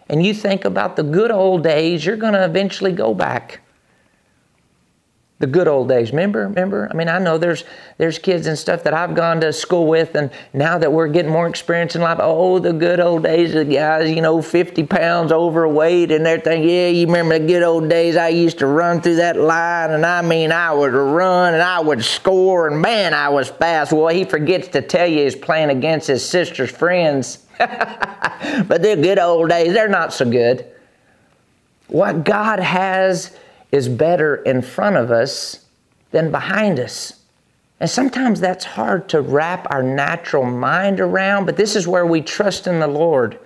and 0.08 0.24
you 0.24 0.32
think 0.32 0.64
about 0.64 0.96
the 0.96 1.02
good 1.02 1.30
old 1.30 1.64
days, 1.64 2.06
you're 2.06 2.16
going 2.16 2.34
to 2.34 2.44
eventually 2.44 2.92
go 2.92 3.14
back 3.14 3.60
the 5.40 5.46
good 5.46 5.66
old 5.66 5.88
days. 5.88 6.10
Remember, 6.10 6.42
remember? 6.42 6.86
I 6.90 6.94
mean, 6.94 7.08
I 7.08 7.18
know 7.18 7.38
there's 7.38 7.64
there's 7.96 8.18
kids 8.18 8.46
and 8.46 8.58
stuff 8.58 8.84
that 8.84 8.92
I've 8.92 9.14
gone 9.14 9.40
to 9.40 9.54
school 9.54 9.86
with, 9.86 10.14
and 10.14 10.30
now 10.52 10.76
that 10.76 10.92
we're 10.92 11.08
getting 11.08 11.32
more 11.32 11.48
experience 11.48 11.96
in 11.96 12.02
life, 12.02 12.18
oh, 12.20 12.58
the 12.58 12.74
good 12.74 13.00
old 13.00 13.24
days, 13.24 13.54
the 13.54 13.64
guys, 13.64 14.10
you 14.10 14.20
know, 14.20 14.42
50 14.42 14.84
pounds 14.84 15.32
overweight 15.32 16.12
and 16.12 16.26
everything. 16.26 16.62
Yeah, 16.62 16.88
you 16.88 17.06
remember 17.06 17.38
the 17.38 17.46
good 17.46 17.62
old 17.62 17.88
days? 17.88 18.16
I 18.16 18.28
used 18.28 18.58
to 18.58 18.66
run 18.66 19.00
through 19.00 19.16
that 19.16 19.38
line, 19.38 19.92
and 19.92 20.04
I 20.04 20.20
mean, 20.20 20.52
I 20.52 20.74
would 20.74 20.92
run 20.92 21.54
and 21.54 21.62
I 21.62 21.80
would 21.80 22.04
score, 22.04 22.68
and 22.68 22.80
man, 22.80 23.14
I 23.14 23.30
was 23.30 23.48
fast. 23.48 23.94
Well, 23.94 24.08
he 24.08 24.24
forgets 24.24 24.68
to 24.68 24.82
tell 24.82 25.06
you 25.06 25.24
he's 25.24 25.34
playing 25.34 25.70
against 25.70 26.06
his 26.06 26.24
sister's 26.24 26.70
friends. 26.70 27.46
but 27.58 28.82
the 28.82 28.98
good 29.00 29.18
old 29.18 29.48
days, 29.48 29.72
they're 29.72 29.88
not 29.88 30.12
so 30.12 30.30
good. 30.30 30.66
What 31.88 32.24
God 32.24 32.60
has 32.60 33.36
is 33.72 33.88
better 33.88 34.36
in 34.36 34.62
front 34.62 34.96
of 34.96 35.10
us 35.10 35.66
than 36.10 36.30
behind 36.30 36.80
us. 36.80 37.20
And 37.78 37.88
sometimes 37.88 38.40
that's 38.40 38.64
hard 38.64 39.08
to 39.10 39.20
wrap 39.20 39.66
our 39.70 39.82
natural 39.82 40.44
mind 40.44 41.00
around, 41.00 41.46
but 41.46 41.56
this 41.56 41.76
is 41.76 41.88
where 41.88 42.06
we 42.06 42.20
trust 42.20 42.66
in 42.66 42.78
the 42.78 42.86
Lord 42.86 43.38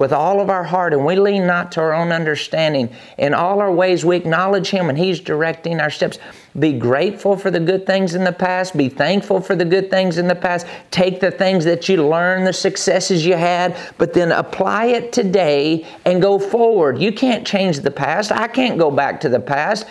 with 0.00 0.14
all 0.14 0.40
of 0.40 0.48
our 0.48 0.64
heart 0.64 0.94
and 0.94 1.04
we 1.04 1.14
lean 1.14 1.46
not 1.46 1.70
to 1.70 1.78
our 1.78 1.92
own 1.92 2.10
understanding. 2.10 2.88
In 3.18 3.34
all 3.34 3.60
our 3.60 3.70
ways, 3.70 4.02
we 4.02 4.16
acknowledge 4.16 4.70
Him 4.70 4.88
and 4.88 4.96
He's 4.96 5.20
directing 5.20 5.78
our 5.78 5.90
steps. 5.90 6.18
Be 6.58 6.72
grateful 6.72 7.36
for 7.36 7.50
the 7.50 7.60
good 7.60 7.84
things 7.84 8.14
in 8.14 8.24
the 8.24 8.32
past. 8.32 8.74
Be 8.74 8.88
thankful 8.88 9.42
for 9.42 9.54
the 9.54 9.66
good 9.66 9.90
things 9.90 10.16
in 10.16 10.26
the 10.26 10.34
past. 10.34 10.66
Take 10.90 11.20
the 11.20 11.30
things 11.30 11.66
that 11.66 11.86
you 11.86 12.02
learned, 12.08 12.46
the 12.46 12.52
successes 12.54 13.26
you 13.26 13.36
had, 13.36 13.76
but 13.98 14.14
then 14.14 14.32
apply 14.32 14.86
it 14.86 15.12
today 15.12 15.86
and 16.06 16.22
go 16.22 16.38
forward. 16.38 16.98
You 16.98 17.12
can't 17.12 17.46
change 17.46 17.80
the 17.80 17.90
past. 17.90 18.32
I 18.32 18.48
can't 18.48 18.78
go 18.78 18.90
back 18.90 19.20
to 19.20 19.28
the 19.28 19.38
past. 19.38 19.84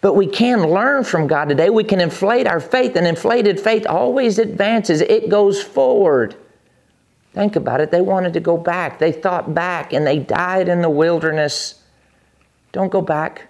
But 0.00 0.14
we 0.14 0.26
can 0.26 0.68
learn 0.68 1.04
from 1.04 1.28
God 1.28 1.48
today. 1.48 1.70
We 1.70 1.84
can 1.84 2.00
inflate 2.00 2.48
our 2.48 2.58
faith, 2.58 2.96
and 2.96 3.06
inflated 3.06 3.60
faith 3.60 3.86
always 3.86 4.40
advances, 4.40 5.02
it 5.02 5.28
goes 5.28 5.62
forward. 5.62 6.34
Think 7.32 7.56
about 7.56 7.80
it. 7.80 7.90
They 7.90 8.02
wanted 8.02 8.34
to 8.34 8.40
go 8.40 8.58
back. 8.58 8.98
They 8.98 9.12
thought 9.12 9.54
back 9.54 9.92
and 9.92 10.06
they 10.06 10.18
died 10.18 10.68
in 10.68 10.82
the 10.82 10.90
wilderness. 10.90 11.82
Don't 12.72 12.92
go 12.92 13.00
back. 13.00 13.48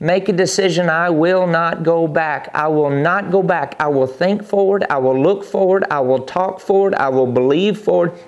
Make 0.00 0.28
a 0.28 0.32
decision. 0.32 0.88
I 0.88 1.10
will 1.10 1.46
not 1.46 1.82
go 1.82 2.08
back. 2.08 2.50
I 2.54 2.68
will 2.68 2.90
not 2.90 3.30
go 3.30 3.42
back. 3.42 3.76
I 3.78 3.88
will 3.88 4.06
think 4.06 4.42
forward. 4.42 4.84
I 4.88 4.98
will 4.98 5.20
look 5.20 5.44
forward. 5.44 5.84
I 5.90 6.00
will 6.00 6.24
talk 6.24 6.58
forward. 6.58 6.94
I 6.94 7.08
will 7.10 7.30
believe 7.30 7.78
forward. 7.78 8.18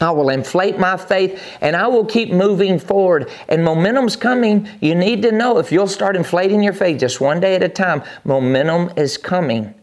I 0.00 0.10
will 0.10 0.30
inflate 0.30 0.78
my 0.78 0.96
faith 0.96 1.40
and 1.60 1.76
I 1.76 1.86
will 1.86 2.04
keep 2.04 2.32
moving 2.32 2.78
forward. 2.78 3.30
And 3.48 3.62
momentum's 3.62 4.16
coming. 4.16 4.68
You 4.80 4.94
need 4.94 5.22
to 5.22 5.32
know 5.32 5.58
if 5.58 5.70
you'll 5.70 5.86
start 5.86 6.16
inflating 6.16 6.62
your 6.62 6.72
faith 6.72 6.98
just 6.98 7.20
one 7.20 7.40
day 7.40 7.54
at 7.54 7.62
a 7.62 7.68
time, 7.68 8.02
momentum 8.24 8.90
is 8.96 9.16
coming. 9.16 9.74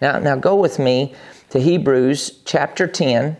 Now, 0.00 0.18
now 0.18 0.36
go 0.36 0.54
with 0.54 0.78
me 0.78 1.14
to 1.50 1.58
Hebrews 1.58 2.42
chapter 2.44 2.86
10 2.86 3.36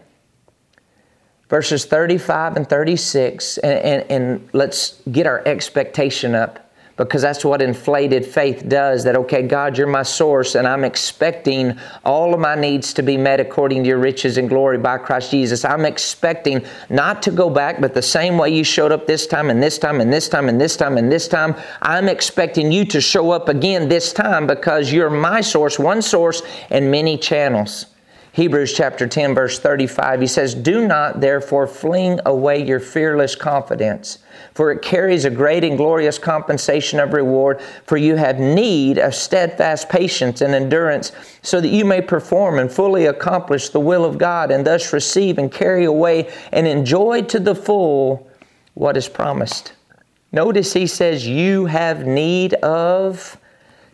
verses 1.49 1.85
35 1.85 2.57
and 2.57 2.69
36, 2.69 3.59
and, 3.59 3.79
and, 3.79 4.11
and, 4.11 4.49
let's 4.53 5.01
get 5.13 5.27
our 5.27 5.47
expectation 5.47 6.35
up 6.35 6.67
because 6.97 7.21
that's 7.21 7.45
what 7.45 7.61
inflated 7.61 8.25
faith 8.25 8.69
does. 8.69 9.05
That, 9.05 9.17
okay, 9.17 9.43
God, 9.43 9.77
you're 9.77 9.87
my 9.87 10.03
source, 10.03 10.55
and 10.55 10.67
I'm 10.67 10.83
expecting 10.83 11.79
all 12.05 12.33
of 12.33 12.41
my 12.41 12.55
needs 12.55 12.95
to 12.95 13.03
be 13.03 13.17
met 13.17 13.39
according 13.39 13.83
to 13.83 13.89
your 13.89 13.99
riches 13.99 14.39
and 14.39 14.49
glory 14.49 14.79
by 14.79 14.99
Christ 14.99 15.31
Jesus. 15.31 15.65
I'm 15.65 15.85
expecting 15.85 16.65
not 16.89 17.23
to 17.23 17.31
go 17.31 17.51
back, 17.51 17.81
but 17.81 17.93
the 17.95 18.03
same 18.03 18.39
way 18.39 18.51
you 18.51 18.65
showed 18.65 18.93
up 18.93 19.07
this 19.07 19.27
time, 19.27 19.51
and 19.51 19.63
this 19.63 19.79
time, 19.79 20.01
and 20.01 20.13
this 20.13 20.29
time, 20.29 20.49
and 20.49 20.61
this 20.61 20.77
time, 20.77 20.97
and 20.97 21.13
this 21.13 21.29
time, 21.29 21.55
I'm 21.83 22.09
expecting 22.09 22.73
you 22.73 22.85
to 22.87 23.01
show 23.01 23.31
up 23.31 23.49
again 23.49 23.89
this 23.89 24.13
time 24.13 24.47
because 24.47 24.93
you're 24.93 25.11
my 25.11 25.43
source, 25.43 25.79
one 25.79 26.01
source, 26.01 26.43
and 26.71 26.91
many 26.91 27.19
channels. 27.19 27.87
Hebrews 28.37 28.75
chapter 28.75 29.07
10, 29.07 29.35
verse 29.35 29.59
35, 29.59 30.21
he 30.21 30.27
says, 30.27 30.55
Do 30.55 30.87
not 30.87 31.23
therefore 31.23 31.67
fling 31.67 32.21
away 32.27 32.63
your 32.63 32.81
fearless 32.81 33.35
confidence, 33.35 34.19
for 34.53 34.71
it 34.71 34.83
carries 34.83 35.25
a 35.25 35.31
great 35.31 35.65
and 35.65 35.79
glorious 35.79 36.19
compensation 36.19 37.01
of 37.01 37.15
reward, 37.15 37.63
for 37.87 37.97
you 37.97 38.17
have 38.17 38.39
need 38.39 38.99
of 38.99 39.15
steadfast 39.15 39.89
patience 39.89 40.43
and 40.43 40.55
endurance, 40.55 41.13
so 41.41 41.63
that 41.63 41.71
you 41.71 41.87
may 41.87 42.03
perform 42.03 42.59
and 42.59 42.71
fully 42.71 43.07
accomplish 43.07 43.71
the 43.71 43.81
will 43.81 44.05
of 44.05 44.19
God, 44.19 44.51
and 44.51 44.67
thus 44.67 44.93
receive 44.93 45.39
and 45.39 45.51
carry 45.51 45.87
away 45.87 46.31
and 46.53 46.67
enjoy 46.67 47.23
to 47.23 47.41
the 47.41 47.55
full 47.55 48.31
what 48.75 48.99
is 48.99 49.09
promised. 49.09 49.73
Notice 50.31 50.75
he 50.75 50.87
says, 50.87 51.27
You 51.27 51.65
have 51.65 52.07
need 52.07 52.53
of 52.53 53.39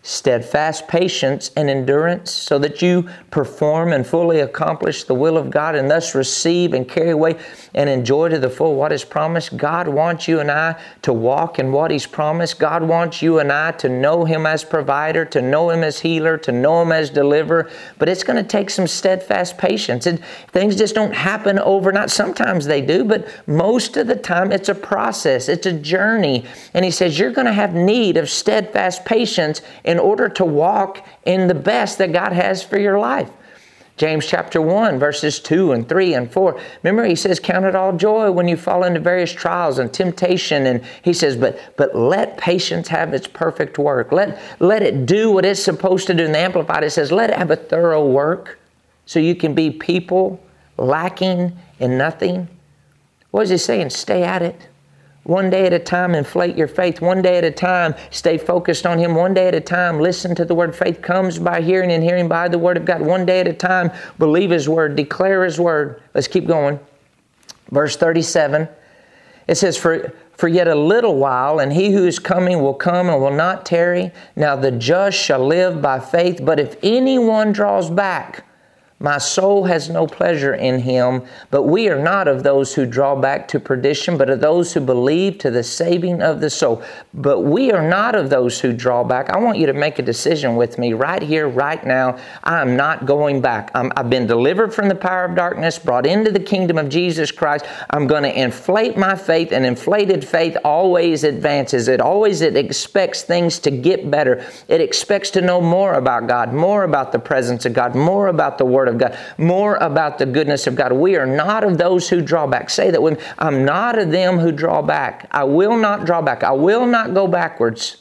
steadfast 0.04 0.88
patience 0.88 1.52
and 1.56 1.70
endurance, 1.70 2.32
so 2.32 2.58
that 2.58 2.82
you 2.82 3.08
perform 3.30 3.92
and 3.92 4.04
fully 4.04 4.40
accomplish 4.40 5.04
the 5.04 5.14
will 5.14 5.36
of 5.36 5.48
God 5.48 5.76
and 5.76 5.88
thus 5.88 6.14
receive 6.14 6.72
and 6.74 6.88
carry 6.88 7.10
away 7.10 7.38
and 7.72 7.88
enjoy 7.88 8.28
to 8.28 8.38
the 8.38 8.50
full 8.50 8.74
what 8.74 8.90
is 8.92 9.04
promised. 9.04 9.56
God 9.56 9.86
wants 9.86 10.26
you 10.26 10.40
and 10.40 10.50
I 10.50 10.80
to 11.02 11.12
walk 11.12 11.60
in 11.60 11.70
what 11.70 11.92
He's 11.92 12.06
promised. 12.06 12.58
God 12.58 12.82
wants 12.82 13.22
you 13.22 13.38
and 13.38 13.52
I 13.52 13.72
to 13.72 13.88
know 13.88 14.24
Him 14.24 14.44
as 14.44 14.64
provider, 14.64 15.24
to 15.26 15.40
know 15.40 15.70
Him 15.70 15.84
as 15.84 16.00
healer, 16.00 16.36
to 16.38 16.50
know 16.50 16.82
Him 16.82 16.90
as 16.90 17.08
deliverer. 17.08 17.70
But 17.98 18.08
it's 18.08 18.24
going 18.24 18.42
to 18.42 18.48
take 18.48 18.70
some 18.70 18.88
steadfast 18.88 19.56
patience. 19.56 20.06
And 20.06 20.22
things 20.48 20.74
just 20.74 20.96
don't 20.96 21.14
happen 21.14 21.60
overnight. 21.60 22.10
Sometimes 22.10 22.66
they 22.66 22.80
do, 22.80 23.04
but 23.04 23.28
most 23.46 23.96
of 23.96 24.08
the 24.08 24.16
time 24.16 24.50
it's 24.50 24.68
a 24.68 24.74
process, 24.74 25.48
it's 25.48 25.66
a 25.66 25.72
journey. 25.72 26.44
And 26.74 26.84
He 26.84 26.90
says, 26.90 27.20
You're 27.20 27.30
going 27.30 27.46
to 27.46 27.52
have 27.52 27.72
need 27.72 28.16
of 28.16 28.28
steadfast 28.28 29.04
patience 29.04 29.62
in 29.92 30.00
order 30.00 30.28
to 30.28 30.44
walk 30.44 31.06
in 31.24 31.46
the 31.46 31.54
best 31.54 31.98
that 31.98 32.12
God 32.12 32.32
has 32.32 32.64
for 32.64 32.78
your 32.78 32.98
life. 32.98 33.30
James 33.98 34.26
chapter 34.26 34.60
1, 34.60 34.98
verses 34.98 35.38
2 35.38 35.72
and 35.72 35.88
3 35.88 36.14
and 36.14 36.32
4. 36.32 36.58
Remember, 36.82 37.04
he 37.04 37.14
says, 37.14 37.38
Count 37.38 37.66
it 37.66 37.76
all 37.76 37.94
joy 37.94 38.32
when 38.32 38.48
you 38.48 38.56
fall 38.56 38.84
into 38.84 38.98
various 38.98 39.30
trials 39.30 39.78
and 39.78 39.92
temptation. 39.92 40.66
And 40.66 40.82
he 41.02 41.12
says, 41.12 41.36
But 41.36 41.76
but 41.76 41.94
let 41.94 42.38
patience 42.38 42.88
have 42.88 43.12
its 43.12 43.26
perfect 43.26 43.78
work. 43.78 44.10
Let, 44.10 44.40
let 44.60 44.82
it 44.82 45.04
do 45.04 45.30
what 45.30 45.44
it's 45.44 45.62
supposed 45.62 46.06
to 46.06 46.14
do. 46.14 46.24
In 46.24 46.32
the 46.32 46.38
Amplified, 46.38 46.84
it 46.84 46.90
says, 46.90 47.12
Let 47.12 47.30
it 47.30 47.36
have 47.36 47.50
a 47.50 47.56
thorough 47.56 48.04
work 48.04 48.58
so 49.04 49.20
you 49.20 49.34
can 49.34 49.54
be 49.54 49.70
people 49.70 50.42
lacking 50.78 51.56
in 51.78 51.98
nothing. 51.98 52.48
What 53.30 53.42
is 53.42 53.50
he 53.50 53.58
saying? 53.58 53.90
Stay 53.90 54.22
at 54.22 54.40
it. 54.42 54.68
One 55.24 55.50
day 55.50 55.66
at 55.66 55.72
a 55.72 55.78
time, 55.78 56.16
inflate 56.16 56.56
your 56.56 56.66
faith. 56.66 57.00
One 57.00 57.22
day 57.22 57.38
at 57.38 57.44
a 57.44 57.50
time, 57.50 57.94
stay 58.10 58.38
focused 58.38 58.84
on 58.86 58.98
Him. 58.98 59.14
One 59.14 59.34
day 59.34 59.46
at 59.46 59.54
a 59.54 59.60
time, 59.60 60.00
listen 60.00 60.34
to 60.34 60.44
the 60.44 60.54
Word. 60.54 60.74
Faith 60.74 61.00
comes 61.00 61.38
by 61.38 61.60
hearing 61.60 61.92
and 61.92 62.02
hearing 62.02 62.26
by 62.26 62.48
the 62.48 62.58
Word 62.58 62.76
of 62.76 62.84
God. 62.84 63.02
One 63.02 63.24
day 63.24 63.38
at 63.40 63.46
a 63.46 63.52
time, 63.52 63.92
believe 64.18 64.50
His 64.50 64.68
Word, 64.68 64.96
declare 64.96 65.44
His 65.44 65.60
Word. 65.60 66.02
Let's 66.12 66.26
keep 66.26 66.46
going. 66.46 66.80
Verse 67.70 67.96
37, 67.96 68.68
it 69.46 69.54
says, 69.54 69.78
For, 69.78 70.12
for 70.36 70.48
yet 70.48 70.66
a 70.66 70.74
little 70.74 71.16
while, 71.16 71.60
and 71.60 71.72
He 71.72 71.92
who 71.92 72.04
is 72.04 72.18
coming 72.18 72.60
will 72.60 72.74
come 72.74 73.08
and 73.08 73.20
will 73.20 73.30
not 73.30 73.64
tarry. 73.64 74.10
Now 74.34 74.56
the 74.56 74.72
just 74.72 75.16
shall 75.16 75.46
live 75.46 75.80
by 75.80 76.00
faith. 76.00 76.44
But 76.44 76.58
if 76.58 76.76
anyone 76.82 77.52
draws 77.52 77.88
back, 77.90 78.44
My 79.02 79.18
soul 79.18 79.64
has 79.64 79.90
no 79.90 80.06
pleasure 80.06 80.54
in 80.54 80.78
him, 80.78 81.22
but 81.50 81.64
we 81.64 81.88
are 81.88 81.98
not 82.00 82.28
of 82.28 82.44
those 82.44 82.72
who 82.72 82.86
draw 82.86 83.16
back 83.16 83.48
to 83.48 83.58
perdition, 83.58 84.16
but 84.16 84.30
of 84.30 84.40
those 84.40 84.72
who 84.72 84.80
believe 84.80 85.38
to 85.38 85.50
the 85.50 85.64
saving 85.64 86.22
of 86.22 86.40
the 86.40 86.48
soul. 86.48 86.84
But 87.12 87.40
we 87.40 87.72
are 87.72 87.82
not 87.82 88.14
of 88.14 88.30
those 88.30 88.60
who 88.60 88.72
draw 88.72 89.02
back. 89.02 89.28
I 89.28 89.38
want 89.38 89.58
you 89.58 89.66
to 89.66 89.72
make 89.72 89.98
a 89.98 90.02
decision 90.02 90.54
with 90.54 90.78
me 90.78 90.92
right 90.92 91.20
here, 91.20 91.48
right 91.48 91.84
now. 91.84 92.16
I 92.44 92.62
am 92.62 92.76
not 92.76 93.04
going 93.04 93.40
back. 93.40 93.72
i 93.74 93.90
have 93.96 94.08
been 94.08 94.28
delivered 94.28 94.72
from 94.72 94.88
the 94.88 94.94
power 94.94 95.24
of 95.24 95.34
darkness, 95.34 95.80
brought 95.80 96.06
into 96.06 96.30
the 96.30 96.38
kingdom 96.38 96.78
of 96.78 96.88
Jesus 96.88 97.32
Christ. 97.32 97.66
I'm 97.90 98.06
going 98.06 98.22
to 98.22 98.40
inflate 98.40 98.96
my 98.96 99.16
faith, 99.16 99.50
and 99.50 99.66
inflated 99.66 100.24
faith 100.24 100.56
always 100.64 101.24
advances. 101.24 101.88
It 101.88 102.00
always 102.00 102.40
it 102.40 102.56
expects 102.56 103.22
things 103.22 103.58
to 103.60 103.72
get 103.72 104.12
better. 104.12 104.46
It 104.68 104.80
expects 104.80 105.30
to 105.30 105.40
know 105.40 105.60
more 105.60 105.94
about 105.94 106.28
God, 106.28 106.52
more 106.52 106.84
about 106.84 107.10
the 107.10 107.18
presence 107.18 107.66
of 107.66 107.72
God, 107.72 107.96
more 107.96 108.28
about 108.28 108.58
the 108.58 108.64
Word 108.64 108.91
of 108.92 108.98
God, 108.98 109.18
more 109.38 109.76
about 109.76 110.18
the 110.18 110.26
goodness 110.26 110.66
of 110.66 110.74
God. 110.74 110.92
We 110.92 111.16
are 111.16 111.26
not 111.26 111.64
of 111.64 111.78
those 111.78 112.08
who 112.08 112.20
draw 112.20 112.46
back. 112.46 112.70
Say 112.70 112.90
that 112.90 113.02
me. 113.02 113.16
I'm 113.38 113.64
not 113.64 113.98
of 113.98 114.10
them 114.10 114.38
who 114.38 114.52
draw 114.52 114.82
back. 114.82 115.28
I 115.30 115.44
will 115.44 115.76
not 115.76 116.06
draw 116.06 116.22
back. 116.22 116.44
I 116.44 116.52
will 116.52 116.86
not 116.86 117.14
go 117.14 117.26
backwards. 117.26 117.96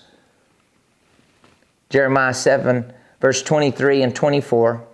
Jeremiah 1.89 2.33
7, 2.33 2.93
verse 3.19 3.41
23 3.43 4.03
and 4.03 4.15
24. 4.15 4.85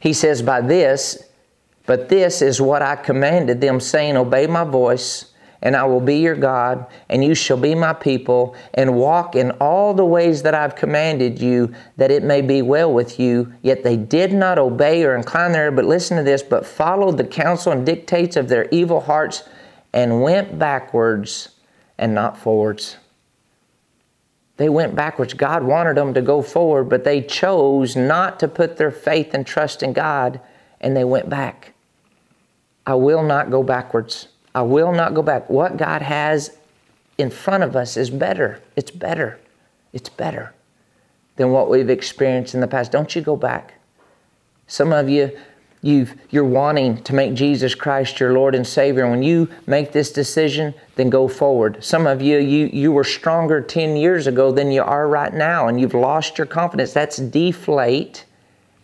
He 0.00 0.12
says, 0.12 0.42
By 0.42 0.60
this, 0.60 1.24
but 1.86 2.08
this 2.08 2.42
is 2.42 2.60
what 2.60 2.82
I 2.82 2.96
commanded 2.96 3.60
them, 3.60 3.80
saying, 3.80 4.16
Obey 4.16 4.46
my 4.46 4.64
voice 4.64 5.33
and 5.64 5.74
I 5.74 5.84
will 5.84 6.00
be 6.00 6.18
your 6.18 6.36
God, 6.36 6.86
and 7.08 7.24
you 7.24 7.34
shall 7.34 7.56
be 7.56 7.74
my 7.74 7.94
people, 7.94 8.54
and 8.74 8.94
walk 8.94 9.34
in 9.34 9.50
all 9.52 9.94
the 9.94 10.04
ways 10.04 10.42
that 10.42 10.54
I've 10.54 10.76
commanded 10.76 11.40
you, 11.40 11.74
that 11.96 12.10
it 12.10 12.22
may 12.22 12.42
be 12.42 12.60
well 12.60 12.92
with 12.92 13.18
you. 13.18 13.52
Yet 13.62 13.82
they 13.82 13.96
did 13.96 14.34
not 14.34 14.58
obey 14.58 15.04
or 15.04 15.16
incline 15.16 15.52
their 15.52 15.64
ear, 15.64 15.70
but 15.72 15.86
listen 15.86 16.18
to 16.18 16.22
this, 16.22 16.42
but 16.42 16.66
followed 16.66 17.16
the 17.16 17.24
counsel 17.24 17.72
and 17.72 17.86
dictates 17.86 18.36
of 18.36 18.48
their 18.48 18.68
evil 18.70 19.00
hearts, 19.00 19.48
and 19.94 20.22
went 20.22 20.58
backwards 20.58 21.48
and 21.96 22.14
not 22.14 22.36
forwards. 22.36 22.98
They 24.58 24.68
went 24.68 24.94
backwards. 24.94 25.32
God 25.32 25.64
wanted 25.64 25.96
them 25.96 26.12
to 26.12 26.20
go 26.20 26.42
forward, 26.42 26.84
but 26.84 27.04
they 27.04 27.22
chose 27.22 27.96
not 27.96 28.38
to 28.40 28.48
put 28.48 28.76
their 28.76 28.90
faith 28.90 29.32
and 29.32 29.46
trust 29.46 29.82
in 29.82 29.94
God, 29.94 30.40
and 30.80 30.94
they 30.94 31.04
went 31.04 31.30
back. 31.30 31.72
I 32.86 32.96
will 32.96 33.22
not 33.22 33.50
go 33.50 33.62
backwards. 33.62 34.28
I 34.54 34.62
will 34.62 34.92
not 34.92 35.14
go 35.14 35.22
back. 35.22 35.50
What 35.50 35.76
God 35.76 36.02
has 36.02 36.56
in 37.18 37.30
front 37.30 37.64
of 37.64 37.76
us 37.76 37.96
is 37.96 38.10
better. 38.10 38.60
It's 38.76 38.90
better. 38.90 39.38
It's 39.92 40.08
better 40.08 40.52
than 41.36 41.50
what 41.50 41.68
we've 41.68 41.90
experienced 41.90 42.54
in 42.54 42.60
the 42.60 42.66
past. 42.66 42.92
Don't 42.92 43.14
you 43.14 43.22
go 43.22 43.36
back. 43.36 43.74
Some 44.66 44.92
of 44.92 45.08
you, 45.08 45.36
you've, 45.82 46.14
you're 46.30 46.44
wanting 46.44 47.02
to 47.02 47.14
make 47.14 47.34
Jesus 47.34 47.74
Christ 47.74 48.20
your 48.20 48.32
Lord 48.32 48.54
and 48.54 48.66
Savior. 48.66 49.08
When 49.10 49.22
you 49.22 49.48
make 49.66 49.92
this 49.92 50.12
decision, 50.12 50.74
then 50.94 51.10
go 51.10 51.28
forward. 51.28 51.82
Some 51.82 52.06
of 52.06 52.22
you, 52.22 52.38
you, 52.38 52.66
you 52.72 52.92
were 52.92 53.04
stronger 53.04 53.60
10 53.60 53.96
years 53.96 54.26
ago 54.26 54.52
than 54.52 54.70
you 54.70 54.82
are 54.82 55.08
right 55.08 55.34
now, 55.34 55.68
and 55.68 55.80
you've 55.80 55.94
lost 55.94 56.38
your 56.38 56.46
confidence. 56.46 56.92
That's 56.92 57.16
deflate. 57.16 58.24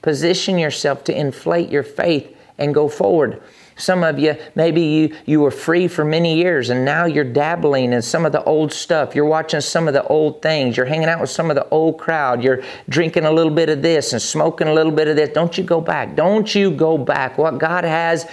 Position 0.02 0.58
yourself 0.58 1.04
to 1.04 1.18
inflate 1.18 1.70
your 1.70 1.82
faith 1.82 2.36
and 2.58 2.74
go 2.74 2.88
forward. 2.88 3.40
Some 3.80 4.04
of 4.04 4.18
you, 4.18 4.36
maybe 4.54 4.82
you, 4.82 5.16
you 5.26 5.40
were 5.40 5.50
free 5.50 5.88
for 5.88 6.04
many 6.04 6.36
years 6.36 6.70
and 6.70 6.84
now 6.84 7.06
you're 7.06 7.24
dabbling 7.24 7.92
in 7.92 8.02
some 8.02 8.26
of 8.26 8.32
the 8.32 8.44
old 8.44 8.72
stuff. 8.72 9.14
You're 9.14 9.24
watching 9.24 9.60
some 9.60 9.88
of 9.88 9.94
the 9.94 10.04
old 10.04 10.42
things. 10.42 10.76
You're 10.76 10.86
hanging 10.86 11.08
out 11.08 11.20
with 11.20 11.30
some 11.30 11.50
of 11.50 11.56
the 11.56 11.68
old 11.70 11.98
crowd. 11.98 12.42
You're 12.42 12.62
drinking 12.88 13.24
a 13.24 13.32
little 13.32 13.52
bit 13.52 13.68
of 13.68 13.82
this 13.82 14.12
and 14.12 14.20
smoking 14.20 14.68
a 14.68 14.74
little 14.74 14.92
bit 14.92 15.08
of 15.08 15.16
this. 15.16 15.30
Don't 15.30 15.56
you 15.56 15.64
go 15.64 15.80
back. 15.80 16.14
Don't 16.14 16.54
you 16.54 16.70
go 16.70 16.98
back. 16.98 17.38
What 17.38 17.58
God 17.58 17.84
has 17.84 18.26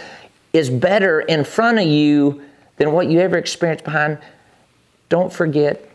is 0.54 0.70
better 0.70 1.22
in 1.22 1.44
front 1.44 1.80
of 1.80 1.86
you 1.86 2.42
than 2.78 2.92
what 2.92 3.08
you 3.08 3.20
ever 3.20 3.38
experienced 3.38 3.86
behind. 3.86 4.18
Don't 5.10 5.32
forget 5.32 5.87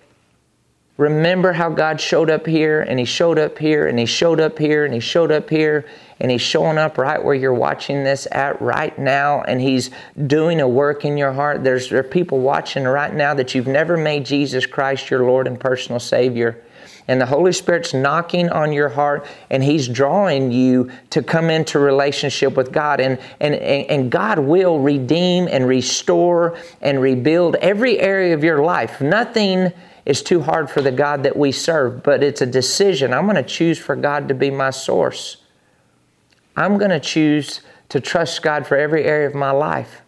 Remember 0.99 1.53
how 1.53 1.71
God 1.71 2.01
showed 2.01 2.29
up 2.29 2.47
here 2.47 2.83
and 2.83 2.99
He 2.99 3.07
showed 3.07 3.39
up 3.39 3.59
here 3.59 3.87
and 3.87 3.99
He 3.99 4.05
showed 4.05 4.41
up 4.41 4.59
here 4.59 4.85
and 4.85 4.93
He 4.93 5.01
showed 5.01 5.33
up 5.33 5.49
here 5.49 5.87
and 6.21 6.31
He's 6.31 6.43
showing 6.43 6.77
up 6.77 6.99
right 6.99 7.23
where 7.23 7.35
you're 7.35 7.55
watching 7.55 8.05
this 8.05 8.29
at 8.31 8.61
right 8.61 8.97
now 8.99 9.41
and 9.43 9.61
He's 9.61 9.91
doing 10.27 10.61
a 10.61 10.69
work 10.69 11.07
in 11.07 11.17
your 11.17 11.33
heart. 11.33 11.65
There's 11.65 11.89
there 11.89 12.01
are 12.01 12.03
people 12.03 12.41
watching 12.41 12.85
right 12.85 13.13
now 13.13 13.33
that 13.35 13.55
you've 13.55 13.67
never 13.67 13.97
made 13.97 14.27
Jesus 14.27 14.67
Christ 14.67 15.11
your 15.11 15.25
Lord 15.25 15.47
and 15.47 15.59
personal 15.59 15.99
Savior. 15.99 16.63
And 17.09 17.21
the 17.21 17.27
Holy 17.27 17.53
Spirit's 17.53 17.95
knocking 17.95 18.51
on 18.51 18.73
your 18.73 18.91
heart 18.91 19.27
and 19.51 19.65
He's 19.65 19.89
drawing 19.89 20.53
you 20.53 20.91
to 21.09 21.23
come 21.23 21.49
into 21.49 21.79
relationship 21.79 22.55
with 22.55 22.71
God. 22.71 23.01
And, 23.01 23.19
and, 23.41 23.55
and 23.55 24.13
God 24.13 24.39
will 24.39 24.79
redeem 24.79 25.49
and 25.49 25.67
restore 25.67 26.57
and 26.83 27.01
rebuild 27.01 27.57
every 27.57 27.99
area 27.99 28.35
of 28.35 28.45
your 28.45 28.63
life. 28.63 29.01
Nothing 29.01 29.73
is 30.05 30.23
too 30.23 30.41
hard 30.41 30.71
for 30.71 30.81
the 30.83 30.91
God 30.91 31.23
that 31.23 31.37
we 31.37 31.53
serve, 31.53 32.03
but 32.03 32.23
it's 32.23 32.41
a 32.41 32.47
decision. 32.47 33.13
I'm 33.15 33.25
going 33.25 33.37
to 33.37 33.43
choose 33.43 33.79
for 33.79 33.95
God 33.95 34.29
to 34.29 34.35
be 34.35 34.51
my 34.51 34.71
source. 34.71 35.39
I'm 36.57 36.79
going 36.79 36.91
to 36.91 37.01
choose 37.01 37.61
to 37.89 38.01
trust 38.01 38.43
God 38.43 38.67
for 38.67 38.77
every 38.77 39.05
area 39.05 39.29
of 39.29 39.35
my 39.35 39.51
life. 39.51 40.03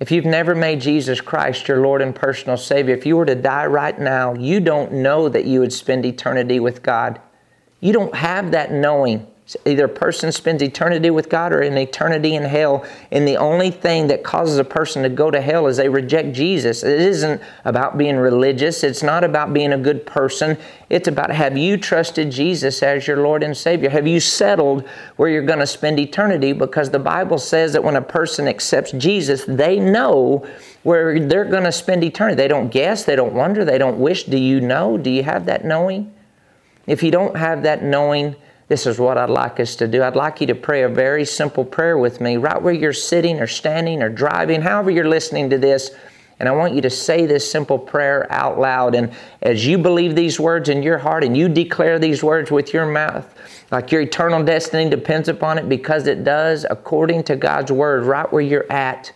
If 0.00 0.12
you've 0.12 0.24
never 0.24 0.54
made 0.54 0.80
Jesus 0.80 1.20
Christ 1.20 1.66
your 1.66 1.80
Lord 1.80 2.00
and 2.00 2.14
personal 2.14 2.56
Savior, 2.56 2.94
if 2.94 3.04
you 3.04 3.16
were 3.16 3.26
to 3.26 3.34
die 3.34 3.66
right 3.66 3.98
now, 3.98 4.34
you 4.34 4.60
don't 4.60 4.92
know 4.92 5.28
that 5.28 5.44
you 5.44 5.60
would 5.60 5.72
spend 5.72 6.06
eternity 6.06 6.60
with 6.60 6.82
God. 6.82 7.20
You 7.80 7.92
don't 7.92 8.14
have 8.14 8.52
that 8.52 8.70
knowing. 8.70 9.26
Either 9.64 9.86
a 9.86 9.88
person 9.88 10.30
spends 10.30 10.62
eternity 10.62 11.08
with 11.08 11.30
God 11.30 11.54
or 11.54 11.62
an 11.62 11.78
eternity 11.78 12.34
in 12.34 12.42
hell. 12.42 12.84
And 13.10 13.26
the 13.26 13.38
only 13.38 13.70
thing 13.70 14.08
that 14.08 14.22
causes 14.22 14.58
a 14.58 14.64
person 14.64 15.02
to 15.04 15.08
go 15.08 15.30
to 15.30 15.40
hell 15.40 15.66
is 15.68 15.78
they 15.78 15.88
reject 15.88 16.32
Jesus. 16.32 16.82
It 16.82 17.00
isn't 17.00 17.40
about 17.64 17.96
being 17.96 18.16
religious. 18.16 18.84
It's 18.84 19.02
not 19.02 19.24
about 19.24 19.54
being 19.54 19.72
a 19.72 19.78
good 19.78 20.04
person. 20.04 20.58
It's 20.90 21.08
about 21.08 21.30
have 21.30 21.56
you 21.56 21.78
trusted 21.78 22.30
Jesus 22.30 22.82
as 22.82 23.06
your 23.06 23.22
Lord 23.22 23.42
and 23.42 23.56
Savior? 23.56 23.88
Have 23.88 24.06
you 24.06 24.20
settled 24.20 24.86
where 25.16 25.30
you're 25.30 25.42
going 25.42 25.60
to 25.60 25.66
spend 25.66 25.98
eternity? 25.98 26.52
Because 26.52 26.90
the 26.90 26.98
Bible 26.98 27.38
says 27.38 27.72
that 27.72 27.82
when 27.82 27.96
a 27.96 28.02
person 28.02 28.48
accepts 28.48 28.92
Jesus, 28.92 29.46
they 29.46 29.80
know 29.80 30.46
where 30.82 31.18
they're 31.18 31.46
going 31.46 31.64
to 31.64 31.72
spend 31.72 32.04
eternity. 32.04 32.36
They 32.36 32.48
don't 32.48 32.70
guess, 32.70 33.04
they 33.04 33.16
don't 33.16 33.32
wonder, 33.32 33.64
they 33.64 33.78
don't 33.78 33.98
wish. 33.98 34.24
Do 34.24 34.36
you 34.36 34.60
know? 34.60 34.98
Do 34.98 35.08
you 35.08 35.22
have 35.22 35.46
that 35.46 35.64
knowing? 35.64 36.12
If 36.86 37.02
you 37.02 37.10
don't 37.10 37.36
have 37.36 37.62
that 37.64 37.82
knowing, 37.82 38.36
this 38.68 38.86
is 38.86 38.98
what 38.98 39.16
I'd 39.16 39.30
like 39.30 39.60
us 39.60 39.76
to 39.76 39.88
do. 39.88 40.02
I'd 40.02 40.14
like 40.14 40.40
you 40.42 40.46
to 40.48 40.54
pray 40.54 40.82
a 40.82 40.88
very 40.88 41.24
simple 41.24 41.64
prayer 41.64 41.96
with 41.96 42.20
me, 42.20 42.36
right 42.36 42.60
where 42.60 42.74
you're 42.74 42.92
sitting 42.92 43.40
or 43.40 43.46
standing 43.46 44.02
or 44.02 44.10
driving, 44.10 44.60
however 44.60 44.90
you're 44.90 45.08
listening 45.08 45.48
to 45.50 45.58
this. 45.58 45.90
And 46.38 46.48
I 46.48 46.52
want 46.52 46.74
you 46.74 46.82
to 46.82 46.90
say 46.90 47.26
this 47.26 47.50
simple 47.50 47.78
prayer 47.78 48.30
out 48.30 48.60
loud. 48.60 48.94
And 48.94 49.12
as 49.42 49.66
you 49.66 49.78
believe 49.78 50.14
these 50.14 50.38
words 50.38 50.68
in 50.68 50.82
your 50.82 50.98
heart 50.98 51.24
and 51.24 51.36
you 51.36 51.48
declare 51.48 51.98
these 51.98 52.22
words 52.22 52.50
with 52.50 52.72
your 52.72 52.86
mouth, 52.86 53.34
like 53.72 53.90
your 53.90 54.02
eternal 54.02 54.44
destiny 54.44 54.88
depends 54.88 55.28
upon 55.28 55.58
it 55.58 55.68
because 55.68 56.06
it 56.06 56.22
does, 56.22 56.64
according 56.68 57.24
to 57.24 57.36
God's 57.36 57.72
word, 57.72 58.04
right 58.04 58.30
where 58.30 58.42
you're 58.42 58.70
at, 58.70 59.12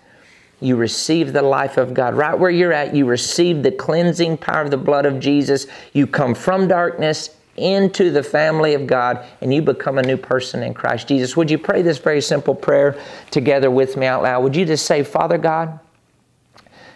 you 0.61 0.77
receive 0.77 1.33
the 1.33 1.43
life 1.43 1.77
of 1.77 1.93
God. 1.93 2.15
Right 2.15 2.37
where 2.37 2.51
you're 2.51 2.73
at, 2.73 2.95
you 2.95 3.05
receive 3.05 3.63
the 3.63 3.73
cleansing 3.73 4.39
power 4.39 4.63
of 4.63 4.71
the 4.71 4.77
blood 4.77 5.07
of 5.07 5.21
Jesus. 5.21 5.67
You 5.93 6.07
come 6.07 6.35
from 6.35 6.69
darkness 6.69 7.37
into 7.57 8.11
the 8.11 8.23
family 8.23 8.75
of 8.75 8.87
God 8.87 9.27
and 9.41 9.53
you 9.53 9.63
become 9.63 9.99
a 9.99 10.03
new 10.03 10.17
person 10.17 10.63
in 10.63 10.75
Christ 10.75 11.09
Jesus. 11.09 11.37
Would 11.37 11.51
you 11.51 11.59
pray 11.59 11.83
this 11.83 11.99
very 11.99 12.21
simple 12.21 12.55
prayer 12.55 12.99
together 13.31 13.71
with 13.71 13.97
me 13.97 14.07
out 14.07 14.23
loud? 14.23 14.43
Would 14.43 14.57
you 14.57 14.65
just 14.65 14.87
say, 14.87 15.03
Father 15.03 15.39
God, 15.39 15.79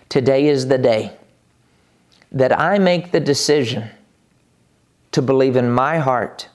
today 0.08 0.46
is 0.46 0.68
the 0.68 0.78
day 0.78 1.12
that 2.32 2.58
I 2.58 2.78
make 2.78 3.12
the 3.12 3.20
decision 3.20 3.90
to 5.12 5.22
believe 5.22 5.56
in 5.56 5.70
my 5.70 5.98
heart 5.98 6.48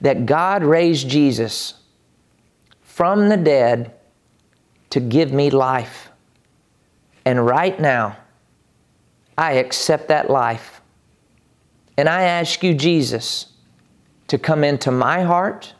that 0.00 0.26
God 0.26 0.64
raised 0.64 1.08
Jesus 1.08 1.74
from 2.82 3.28
the 3.28 3.36
dead 3.36 3.94
to 4.90 5.00
give 5.00 5.32
me 5.32 5.50
life. 5.50 6.10
And 7.24 7.44
right 7.44 7.78
now, 7.78 8.16
I 9.36 9.52
accept 9.52 10.08
that 10.08 10.30
life 10.30 10.79
and 12.00 12.08
I 12.08 12.22
ask 12.22 12.62
you, 12.62 12.72
Jesus, 12.72 13.44
to 14.28 14.38
come 14.38 14.64
into 14.64 14.90
my 14.90 15.20
heart, 15.20 15.74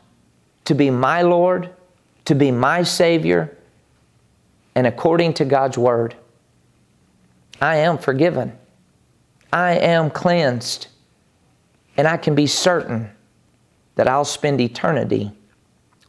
to 0.65 0.75
be 0.75 0.91
my 0.91 1.23
Lord, 1.23 1.73
to 2.25 2.35
be 2.35 2.51
my 2.51 2.83
Savior, 2.83 3.57
and 4.75 4.85
according 4.85 5.33
to 5.33 5.45
God's 5.45 5.79
Word, 5.79 6.15
I 7.59 7.77
am 7.77 7.97
forgiven. 7.97 8.55
I 9.51 9.79
am 9.79 10.11
cleansed. 10.11 10.89
And 11.97 12.07
I 12.07 12.17
can 12.17 12.35
be 12.35 12.45
certain 12.45 13.09
that 13.95 14.07
I'll 14.07 14.23
spend 14.23 14.61
eternity 14.61 15.31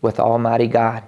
with 0.03 0.20
Almighty 0.20 0.66
God. 0.66 1.05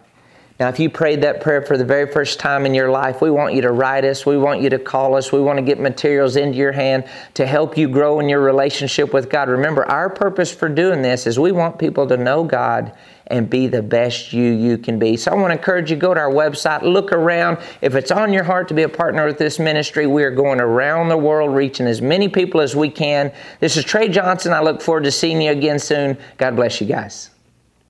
Now, 0.60 0.68
if 0.68 0.78
you 0.78 0.88
prayed 0.88 1.22
that 1.22 1.40
prayer 1.40 1.62
for 1.62 1.76
the 1.76 1.84
very 1.84 2.10
first 2.12 2.38
time 2.38 2.64
in 2.64 2.74
your 2.74 2.88
life, 2.88 3.20
we 3.20 3.28
want 3.28 3.54
you 3.54 3.62
to 3.62 3.72
write 3.72 4.04
us. 4.04 4.24
We 4.24 4.38
want 4.38 4.60
you 4.60 4.70
to 4.70 4.78
call 4.78 5.16
us. 5.16 5.32
We 5.32 5.40
want 5.40 5.58
to 5.58 5.64
get 5.64 5.80
materials 5.80 6.36
into 6.36 6.56
your 6.56 6.70
hand 6.70 7.08
to 7.34 7.44
help 7.44 7.76
you 7.76 7.88
grow 7.88 8.20
in 8.20 8.28
your 8.28 8.40
relationship 8.40 9.12
with 9.12 9.28
God. 9.28 9.48
Remember, 9.48 9.84
our 9.86 10.08
purpose 10.08 10.52
for 10.54 10.68
doing 10.68 11.02
this 11.02 11.26
is 11.26 11.40
we 11.40 11.50
want 11.50 11.76
people 11.80 12.06
to 12.06 12.16
know 12.16 12.44
God 12.44 12.92
and 13.26 13.50
be 13.50 13.66
the 13.66 13.82
best 13.82 14.32
you 14.32 14.52
you 14.52 14.78
can 14.78 14.96
be. 14.96 15.16
So 15.16 15.32
I 15.32 15.34
want 15.34 15.48
to 15.48 15.58
encourage 15.58 15.90
you 15.90 15.96
go 15.96 16.14
to 16.14 16.20
our 16.20 16.30
website, 16.30 16.82
look 16.82 17.10
around. 17.10 17.58
If 17.80 17.96
it's 17.96 18.12
on 18.12 18.32
your 18.32 18.44
heart 18.44 18.68
to 18.68 18.74
be 18.74 18.82
a 18.82 18.88
partner 18.88 19.26
with 19.26 19.38
this 19.38 19.58
ministry, 19.58 20.06
we 20.06 20.22
are 20.22 20.30
going 20.30 20.60
around 20.60 21.08
the 21.08 21.16
world 21.16 21.52
reaching 21.52 21.88
as 21.88 22.00
many 22.00 22.28
people 22.28 22.60
as 22.60 22.76
we 22.76 22.90
can. 22.90 23.32
This 23.58 23.76
is 23.76 23.84
Trey 23.84 24.08
Johnson. 24.08 24.52
I 24.52 24.60
look 24.60 24.80
forward 24.80 25.02
to 25.04 25.10
seeing 25.10 25.42
you 25.42 25.50
again 25.50 25.80
soon. 25.80 26.16
God 26.36 26.54
bless 26.54 26.80
you 26.80 26.86
guys. 26.86 27.33